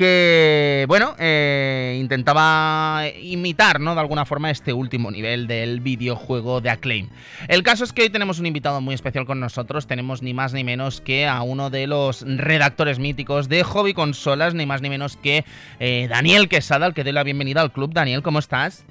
[0.00, 3.94] que, bueno, eh, intentaba imitar, ¿no?
[3.94, 7.10] De alguna forma este último nivel del videojuego de Acclaim.
[7.48, 10.54] El caso es que hoy tenemos un invitado muy especial con nosotros, tenemos ni más
[10.54, 14.88] ni menos que a uno de los redactores míticos de Hobby Consolas, ni más ni
[14.88, 15.44] menos que
[15.80, 17.92] eh, Daniel Quesada, al que doy la bienvenida al club.
[17.92, 18.86] Daniel, ¿cómo estás?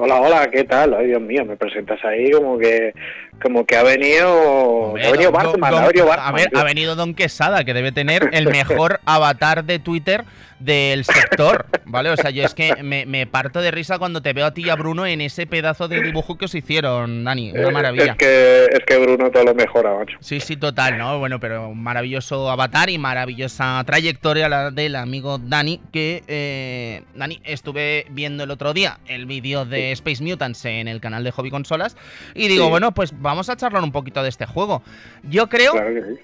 [0.00, 0.94] Hola, hola, ¿qué tal?
[0.94, 2.94] Ay, Dios mío, me presentas ahí como que
[3.42, 7.64] como que ha venido, ha venido Bartman, ha venido A ver, ha venido Don Quesada,
[7.64, 10.24] que debe tener el mejor avatar de Twitter
[10.58, 12.10] del sector, ¿vale?
[12.10, 14.70] O sea, yo es que me, parto de risa cuando te veo a ti y
[14.70, 17.52] a Bruno en ese pedazo de dibujo que os hicieron, Dani.
[17.52, 18.12] Una maravilla.
[18.12, 20.16] Es que, es que Bruno todo lo mejora, macho.
[20.20, 21.18] Sí, sí, total, ¿no?
[21.18, 27.40] Bueno, pero un maravilloso avatar y maravillosa trayectoria la del amigo Dani, que, eh, Dani,
[27.44, 31.50] estuve viendo el otro día el vídeo de Space Mutants en el canal de Hobby
[31.50, 31.96] Consolas
[32.34, 34.82] y digo, bueno, pues vamos a charlar un poquito de este juego.
[35.24, 35.74] Yo creo,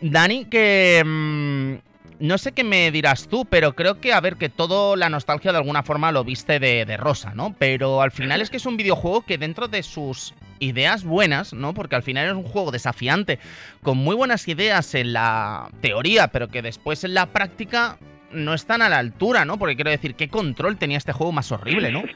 [0.00, 1.02] Dani, que...
[1.04, 1.90] Mm,
[2.20, 5.52] no sé qué me dirás tú, pero creo que, a ver, que todo la nostalgia
[5.52, 7.56] de alguna forma lo viste de, rosa, ¿no?
[7.58, 11.72] Pero al final es que es un videojuego que dentro de sus ideas buenas, ¿no?
[11.72, 13.38] Porque al final es un juego desafiante,
[13.82, 17.96] con muy buenas ideas en la teoría, pero que después en la práctica
[18.30, 19.58] no están a la altura, ¿no?
[19.58, 22.02] Porque quiero decir, ¿qué control tenía este juego más horrible, ¿no?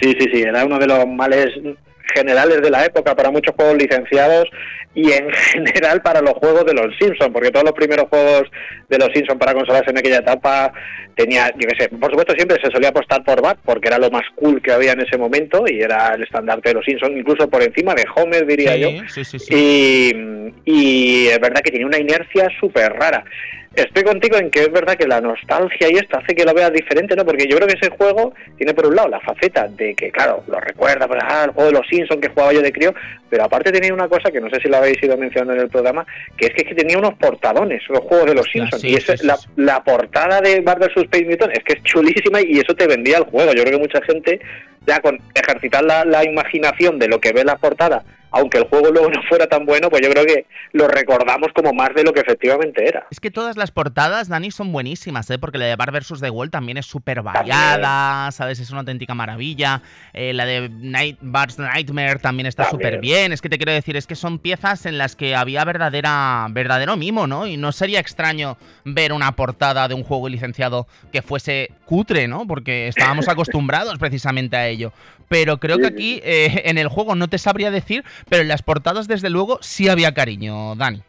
[0.00, 1.48] Sí, sí, sí, era uno de los males
[2.14, 4.44] generales de la época para muchos juegos licenciados
[4.94, 8.44] y en general para los juegos de los Simpsons, porque todos los primeros juegos
[8.88, 10.72] de los Simpsons para consolas en aquella etapa
[11.16, 14.10] tenía, yo qué sé, por supuesto siempre se solía apostar por Bat porque era lo
[14.10, 17.48] más cool que había en ese momento y era el estandarte de los Simpsons, incluso
[17.48, 18.88] por encima de Homer diría yo.
[19.50, 20.12] y,
[20.64, 23.24] y es verdad que tenía una inercia súper rara
[23.76, 26.72] estoy contigo en que es verdad que la nostalgia y esto hace que lo veas
[26.72, 27.24] diferente, ¿no?
[27.24, 30.44] Porque yo creo que ese juego tiene por un lado la faceta de que, claro,
[30.46, 32.94] lo recuerda, pues, ah, el juego de los Simpsons que jugaba yo de crío,
[33.28, 35.68] pero aparte tenía una cosa que no sé si lo habéis ido mencionando en el
[35.68, 36.06] programa,
[36.36, 38.82] que es que, tenía unos portadones, los juegos de los Simpsons.
[38.84, 40.90] y eso, la, la, portada de Marvel.
[40.94, 43.52] Space Mutant es que es chulísima y eso te vendía el juego.
[43.52, 44.40] Yo creo que mucha gente,
[44.86, 48.04] ya con ejercitar la, la imaginación de lo que ve la portada
[48.34, 51.72] aunque el juego luego no fuera tan bueno, pues yo creo que lo recordamos como
[51.72, 53.06] más de lo que efectivamente era.
[53.10, 55.38] Es que todas las portadas, Dani, son buenísimas, ¿eh?
[55.38, 56.20] porque la de Bar vs.
[56.20, 58.58] The Wall también es súper variada, ¿sabes?
[58.58, 59.82] Es una auténtica maravilla.
[60.12, 63.32] Eh, la de Night, Bar's Nightmare también está súper bien.
[63.32, 66.96] Es que te quiero decir, es que son piezas en las que había verdadera, verdadero
[66.96, 67.46] mimo, ¿no?
[67.46, 72.46] Y no sería extraño ver una portada de un juego licenciado que fuese cutre, ¿no?
[72.46, 74.92] Porque estábamos acostumbrados precisamente a ello.
[75.28, 78.62] Pero creo que aquí eh, en el juego no te sabría decir, pero en las
[78.62, 81.02] portadas desde luego sí había cariño, Dani.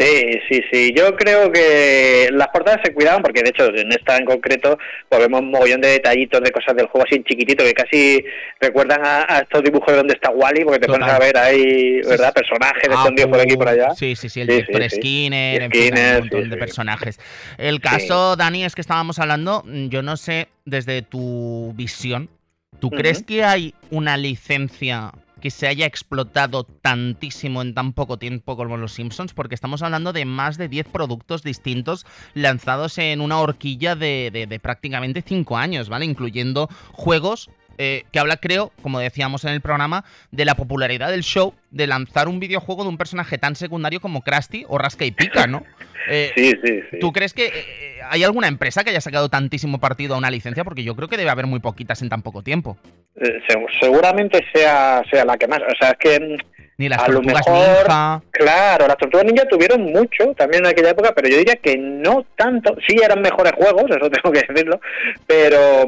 [0.00, 0.94] Sí, sí, sí.
[0.96, 4.78] Yo creo que las portadas se cuidaban porque, de hecho, en esta en concreto,
[5.10, 8.24] pues vemos un mogollón de detallitos de cosas del juego así chiquitito que casi
[8.58, 12.32] recuerdan a, estos dibujos de donde está Wally, porque te pones a ver ahí, ¿verdad?
[12.32, 13.90] Personajes escondidos por aquí y por allá.
[13.94, 14.40] Sí, sí, sí.
[14.40, 17.20] El director Skinner, en fin, un montón de personajes.
[17.58, 22.30] El caso, Dani, es que estábamos hablando, yo no sé, desde tu visión,
[22.80, 28.56] ¿tú crees que hay una licencia que se haya explotado tantísimo en tan poco tiempo
[28.56, 33.40] como los Simpsons, porque estamos hablando de más de 10 productos distintos lanzados en una
[33.40, 36.04] horquilla de, prácticamente 5 años, ¿vale?
[36.04, 37.50] Incluyendo juegos
[37.82, 41.86] eh, que habla, creo, como decíamos en el programa, de la popularidad del show de
[41.86, 45.64] lanzar un videojuego de un personaje tan secundario como Krusty o Rasca y Pica, ¿no?
[46.08, 46.98] Eh, sí, sí, sí.
[46.98, 50.64] ¿Tú crees que eh, hay alguna empresa que haya sacado tantísimo partido a una licencia?
[50.64, 52.78] Porque yo creo que debe haber muy poquitas en tan poco tiempo.
[53.78, 55.60] seguramente sea, sea la que más.
[55.60, 59.82] O sea, es que mm, ni las a lo mejor, Claro, las tortugas ninja tuvieron
[59.82, 62.74] mucho también en aquella época, pero yo diría que no tanto.
[62.88, 64.80] Sí eran mejores juegos, eso tengo que decirlo,
[65.26, 65.84] pero,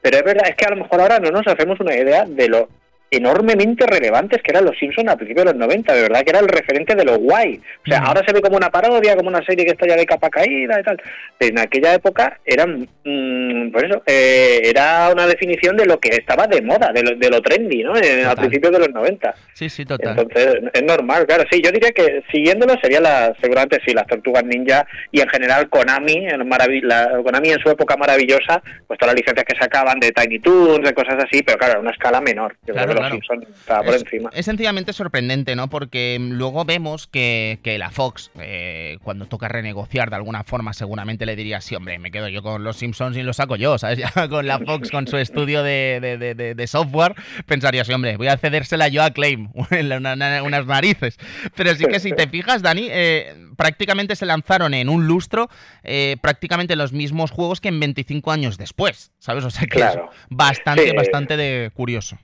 [0.00, 2.48] pero es verdad, es que a lo mejor ahora no nos hacemos una idea de
[2.48, 2.68] lo
[3.10, 6.40] enormemente relevantes que eran los Simpsons a principios de los 90, de verdad que era
[6.40, 7.60] el referente de lo guay.
[7.86, 10.06] O sea, ahora se ve como una parodia, como una serie que está ya de
[10.06, 11.00] capa caída y tal.
[11.38, 16.10] Pero en aquella época eran, mm, por eso, eh, era una definición de lo que
[16.10, 17.96] estaba de moda, de lo, de lo trendy, ¿no?
[17.96, 19.34] Eh, a principios de los 90.
[19.54, 20.18] Sí, sí, total.
[20.18, 21.44] Entonces, es normal, claro.
[21.50, 25.68] Sí, yo diría que siguiéndolo sería la, seguramente sí, las Tortugas Ninja y en general
[25.68, 26.48] Konami, en
[26.82, 30.86] la, Konami en su época maravillosa, pues todas las licencias que sacaban de Tiny Toons,
[30.86, 32.56] de cosas así, pero claro, a una escala menor.
[32.66, 34.30] Claro, por es, encima.
[34.32, 35.68] Es sencillamente sorprendente, ¿no?
[35.68, 41.36] Porque luego vemos que, la Fox, eh, cuando toca renegociar de alguna forma, seguramente le
[41.36, 43.98] diría, sí, hombre, me quedo yo con los Simpsons y lo saco yo, ¿sabes?
[44.14, 47.14] Ya con la Fox, con su estudio de, software,
[47.46, 51.18] pensaría, sí, hombre, voy a cedérsela yo a Claim, unas narices.
[51.54, 55.50] Pero sí que si te fijas, Dani, eh, prácticamente se lanzaron en un lustro
[55.82, 59.44] eh, prácticamente los mismos juegos que en 25 años después, ¿sabes?
[59.44, 59.98] O sea que es
[60.30, 62.18] bastante, bastante de curioso.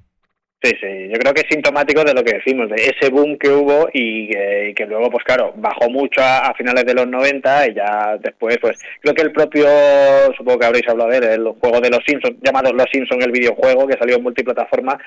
[0.64, 3.50] Sí, sí, yo creo que es sintomático de lo que decimos, de ese boom que
[3.50, 4.28] hubo y
[4.72, 8.78] que, luego, pues claro, bajó mucho a, finales de los 90 y ya después, pues
[9.02, 9.66] creo que el propio,
[10.34, 13.32] supongo que habréis hablado de él, el juego de los Simpsons, llamado Los Simpsons, el
[13.32, 14.98] videojuego que salió en multiplataforma,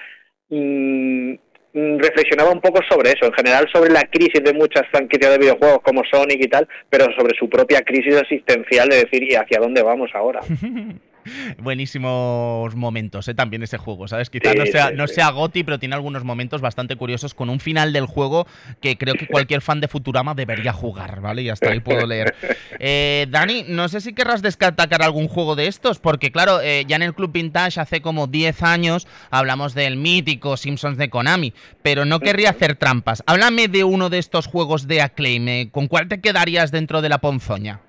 [0.49, 1.31] mm,
[1.73, 5.39] mm, reflexionaba un poco sobre eso, en general sobre la crisis de muchas franquicias de
[5.39, 9.57] videojuegos como Sonic y tal, pero sobre su propia crisis existencial de decir, ¿y hacia
[9.59, 10.41] dónde vamos ahora?
[11.57, 13.33] buenísimos momentos, ¿eh?
[13.33, 14.29] también ese juego, ¿sabes?
[14.29, 17.93] Quizás no sea, no sea Goti, pero tiene algunos momentos bastante curiosos con un final
[17.93, 18.47] del juego
[18.81, 21.41] que creo que cualquier fan de Futurama debería jugar, ¿vale?
[21.41, 22.35] Y hasta ahí puedo leer.
[22.79, 26.95] Eh, Dani, no sé si querrás destacar algún juego de estos, porque claro, eh, ya
[26.97, 32.05] en el Club Vintage hace como 10 años hablamos del mítico Simpsons de Konami, pero
[32.05, 33.23] no querría hacer trampas.
[33.25, 37.09] Háblame de uno de estos juegos de Acclaim, eh, ¿con cuál te quedarías dentro de
[37.09, 37.81] la ponzoña?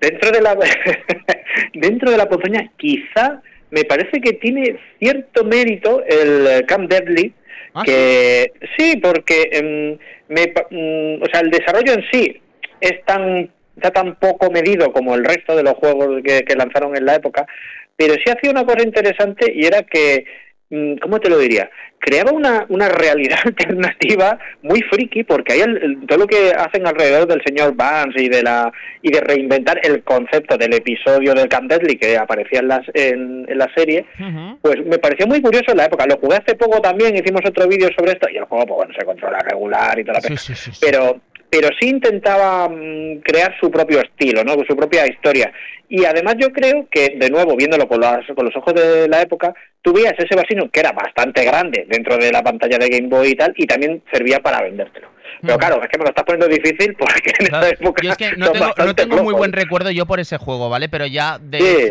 [0.00, 0.54] Dentro de la
[1.74, 7.32] dentro de la ponzoña quizá me parece que tiene cierto mérito el Camp Deadly
[7.74, 9.98] ah, que sí, porque em,
[10.28, 12.40] me, mm, o sea, el desarrollo en sí
[12.80, 16.96] es tan está tan poco medido como el resto de los juegos que, que lanzaron
[16.96, 17.46] en la época,
[17.96, 20.24] pero sí hacía una cosa interesante y era que
[21.00, 21.70] ¿cómo te lo diría?
[21.98, 25.62] Creaba una, una realidad alternativa muy friki porque hay
[26.06, 28.72] todo lo que hacen alrededor del señor Vance y de la
[29.02, 33.46] y de reinventar el concepto del episodio del Camp Deadly que aparecía en, las, en,
[33.58, 34.06] la serie,
[34.62, 36.06] pues me pareció muy curioso en la época.
[36.06, 38.94] Lo jugué hace poco también, hicimos otro vídeo sobre esto y el juego, pues bueno,
[38.98, 41.20] se controla regular y toda la sí, Pero
[41.54, 44.56] pero sí intentaba mm, crear su propio estilo, ¿no?
[44.66, 45.52] su propia historia.
[45.88, 49.54] Y además yo creo que, de nuevo, viéndolo con, con los ojos de la época,
[49.80, 53.28] tú veías ese vasino que era bastante grande dentro de la pantalla de Game Boy
[53.28, 55.13] y tal, y también servía para vendértelo.
[55.40, 58.02] Pero claro, es que me lo estás poniendo difícil porque en esta época.
[58.02, 60.88] Yo es que no tengo, muy buen recuerdo yo por ese juego, ¿vale?
[60.88, 61.38] Pero ya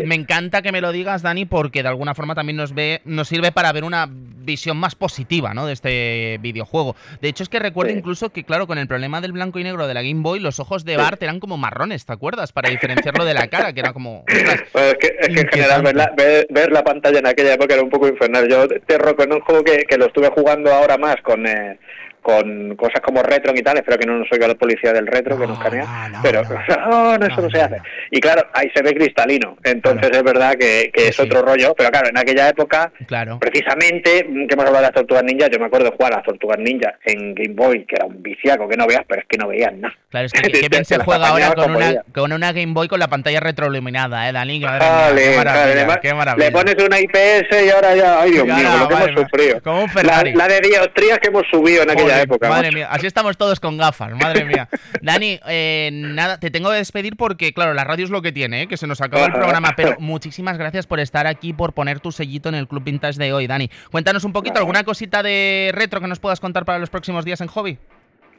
[0.05, 3.27] me encanta que me lo digas, Dani, porque de alguna forma también nos ve, nos
[3.27, 4.07] sirve para ver una
[4.43, 5.65] visión más positiva, ¿no?
[5.65, 6.95] De este videojuego.
[7.21, 9.87] De hecho, es que recuerdo incluso que, claro, con el problema del blanco y negro
[9.87, 12.51] de la Game Boy, los ojos de Bart eran como marrones, ¿te acuerdas?
[12.51, 14.25] Para diferenciarlo de la cara, que era como.
[14.27, 18.47] es, que, en general ver la, pantalla en aquella época era un poco infernal.
[18.49, 21.45] Yo te recuerdo un juego que, que lo estuve jugando ahora más con.
[21.47, 21.77] Eh,
[22.23, 25.37] con cosas como retro y tal, espero que no nos oiga la policía del retro
[25.37, 26.41] que nos canea, pero
[26.89, 27.77] no, no, eso no, se hace.
[28.09, 32.09] Y claro, ahí se ve cristalino, entonces es verdad que, es otro rollo, pero claro,
[32.09, 33.39] en aquella época, claro.
[33.39, 36.25] precisamente, que hemos hablado de las tortugas ninja, yo me acuerdo de jugar a las
[36.25, 39.37] tortugas ninja en Game Boy, que era un viciaco que no veas, pero es que
[39.37, 39.93] no veías nada.
[40.09, 42.99] Claro, es que, que bien se juega ahora con una, con una, Game Boy con
[42.99, 44.59] la pantalla retroiluminada, ¿eh, Dani?
[44.59, 46.45] qué maravilla, qué maravilla.
[46.47, 49.61] Le pones una IPS y ahora ya, ay Dios mío, lo que hemos sufrido.
[49.61, 52.49] Como un la, la, de dioptrías que hemos subido en aquella época.
[52.49, 54.69] Madre mía, así estamos todos con gafas, madre mía.
[55.01, 58.63] Dani, eh, nada, te tengo que despedir porque, claro, la radio es lo que tiene,
[58.63, 58.67] ¿eh?
[58.67, 62.11] que se nos acaba el programa, pero muchísimas gracias por estar aquí, por poner tu
[62.11, 63.69] sellito en el Club Vintage de hoy, Dani.
[63.91, 67.41] Cuéntanos un poquito, ¿alguna cosita de retro que nos puedas contar para los próximos días
[67.41, 67.77] en Hobby?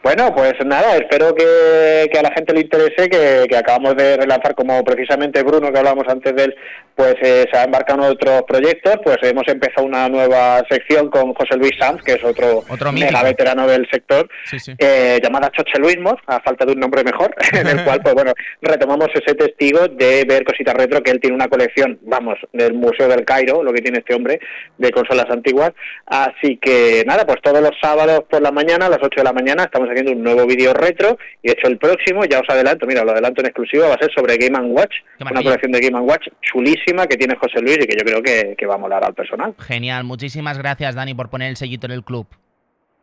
[0.05, 4.85] Bueno, pues nada, espero que, a la gente le interese, que, acabamos de relanzar, como
[4.85, 6.55] precisamente Bruno, que hablábamos antes de él,
[6.95, 11.33] pues eh, se ha embarcado en otros proyectos, pues hemos empezado una nueva sección con
[11.33, 14.29] José Luis Sanz, que es otro, mega veterano del sector,
[14.77, 18.35] eh, llamada Choche Luismos, a falta de un nombre mejor, en el cual, pues bueno,
[18.61, 23.09] retomamos ese testigo de ver cositas retro, que él tiene una colección, vamos, del Museo
[23.09, 24.39] del Cairo, lo que tiene este hombre,
[24.77, 25.73] de consolas antiguas,
[26.05, 29.33] así que nada, pues todos los sábados por la mañana, a las 8 de la
[29.33, 32.87] mañana, estamos haciendo un nuevo vídeo retro y de hecho el próximo, ya os adelanto,
[32.87, 36.01] mira, lo adelanto en exclusiva, va a ser sobre Game Watch, una colección de Game
[36.01, 39.05] Watch chulísima que tiene José Luis y que yo creo que, que va a molar
[39.05, 39.55] al personal.
[39.59, 42.27] Genial, muchísimas gracias Dani por poner el sellito en el club.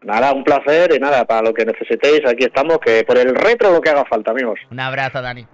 [0.04, 3.72] Nada, un placer y nada, para lo que necesitéis, aquí estamos, que por el retro
[3.72, 4.60] lo que haga falta, amigos.
[4.72, 5.46] Un abrazo, Dani.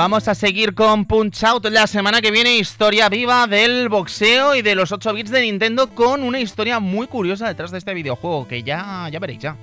[0.00, 4.62] Vamos a seguir con Punch Out la semana que viene, historia viva del boxeo y
[4.62, 8.48] de los 8 bits de Nintendo con una historia muy curiosa detrás de este videojuego
[8.48, 9.58] que ya, ya veréis ya.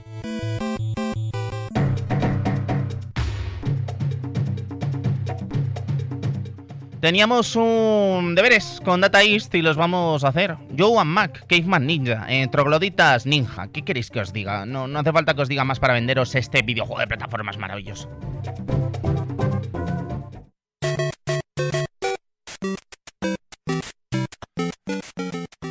[6.99, 10.55] Teníamos un deberes con Data East y los vamos a hacer.
[10.77, 13.69] Joe and Mac, Caveman Ninja, eh, Trogloditas Ninja.
[13.69, 14.67] ¿Qué queréis que os diga?
[14.67, 18.07] No, no hace falta que os diga más para venderos este videojuego de plataformas maravilloso.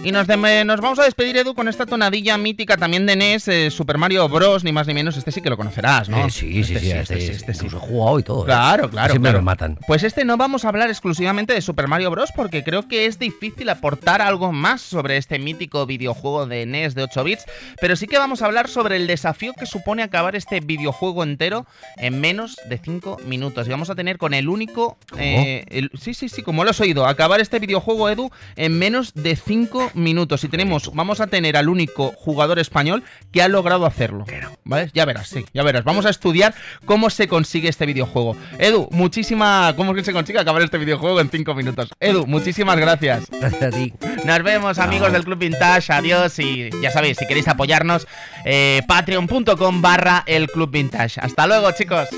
[0.06, 3.70] Y nos, nos, vamos a despedir, Edu, con esta tonadilla mítica también de NES, eh,
[3.72, 5.16] Super Mario Bros, ni más ni menos.
[5.16, 6.26] Este sí que lo conocerás, ¿no?
[6.26, 7.66] Eh, sí, sí, sí, este, sí, este, sí.
[7.66, 8.42] he jugado y todo.
[8.42, 8.46] ¿eh?
[8.46, 9.10] Claro, claro.
[9.10, 9.76] Siempre lo matan.
[9.84, 13.18] Pues este no vamos a hablar exclusivamente de Super Mario Bros, porque creo que es
[13.18, 17.44] difícil aportar algo más sobre este mítico videojuego de NES de 8 bits,
[17.80, 21.66] pero sí que vamos a hablar sobre el desafío que supone acabar este videojuego entero
[21.96, 23.66] en menos de 5 minutos.
[23.66, 24.98] Y vamos a tener con el único...
[25.18, 29.78] sí, sí, sí, como lo has oído, acabar este videojuego, Edu, en menos de 5
[29.78, 34.24] minutos y tenemos, vamos a tener al único jugador español que ha logrado hacerlo.
[34.64, 34.90] ¿Vale?
[34.92, 35.84] Ya verás, sí, ya verás.
[35.84, 38.36] Vamos a estudiar cómo se consigue este videojuego.
[38.58, 39.72] Edu, muchísima.
[39.76, 41.90] ¿Cómo es que se consigue acabar este videojuego en 5 minutos?
[42.00, 43.30] Edu, muchísimas gracias.
[43.40, 43.92] Gracias a ti.
[44.24, 45.92] Nos vemos, amigos del Club Vintage.
[45.92, 46.38] Adiós.
[46.38, 48.06] Y ya sabéis, si queréis apoyarnos,
[48.44, 51.20] eh, patreon.com barra el Club Vintage.
[51.20, 52.08] Hasta luego, chicos.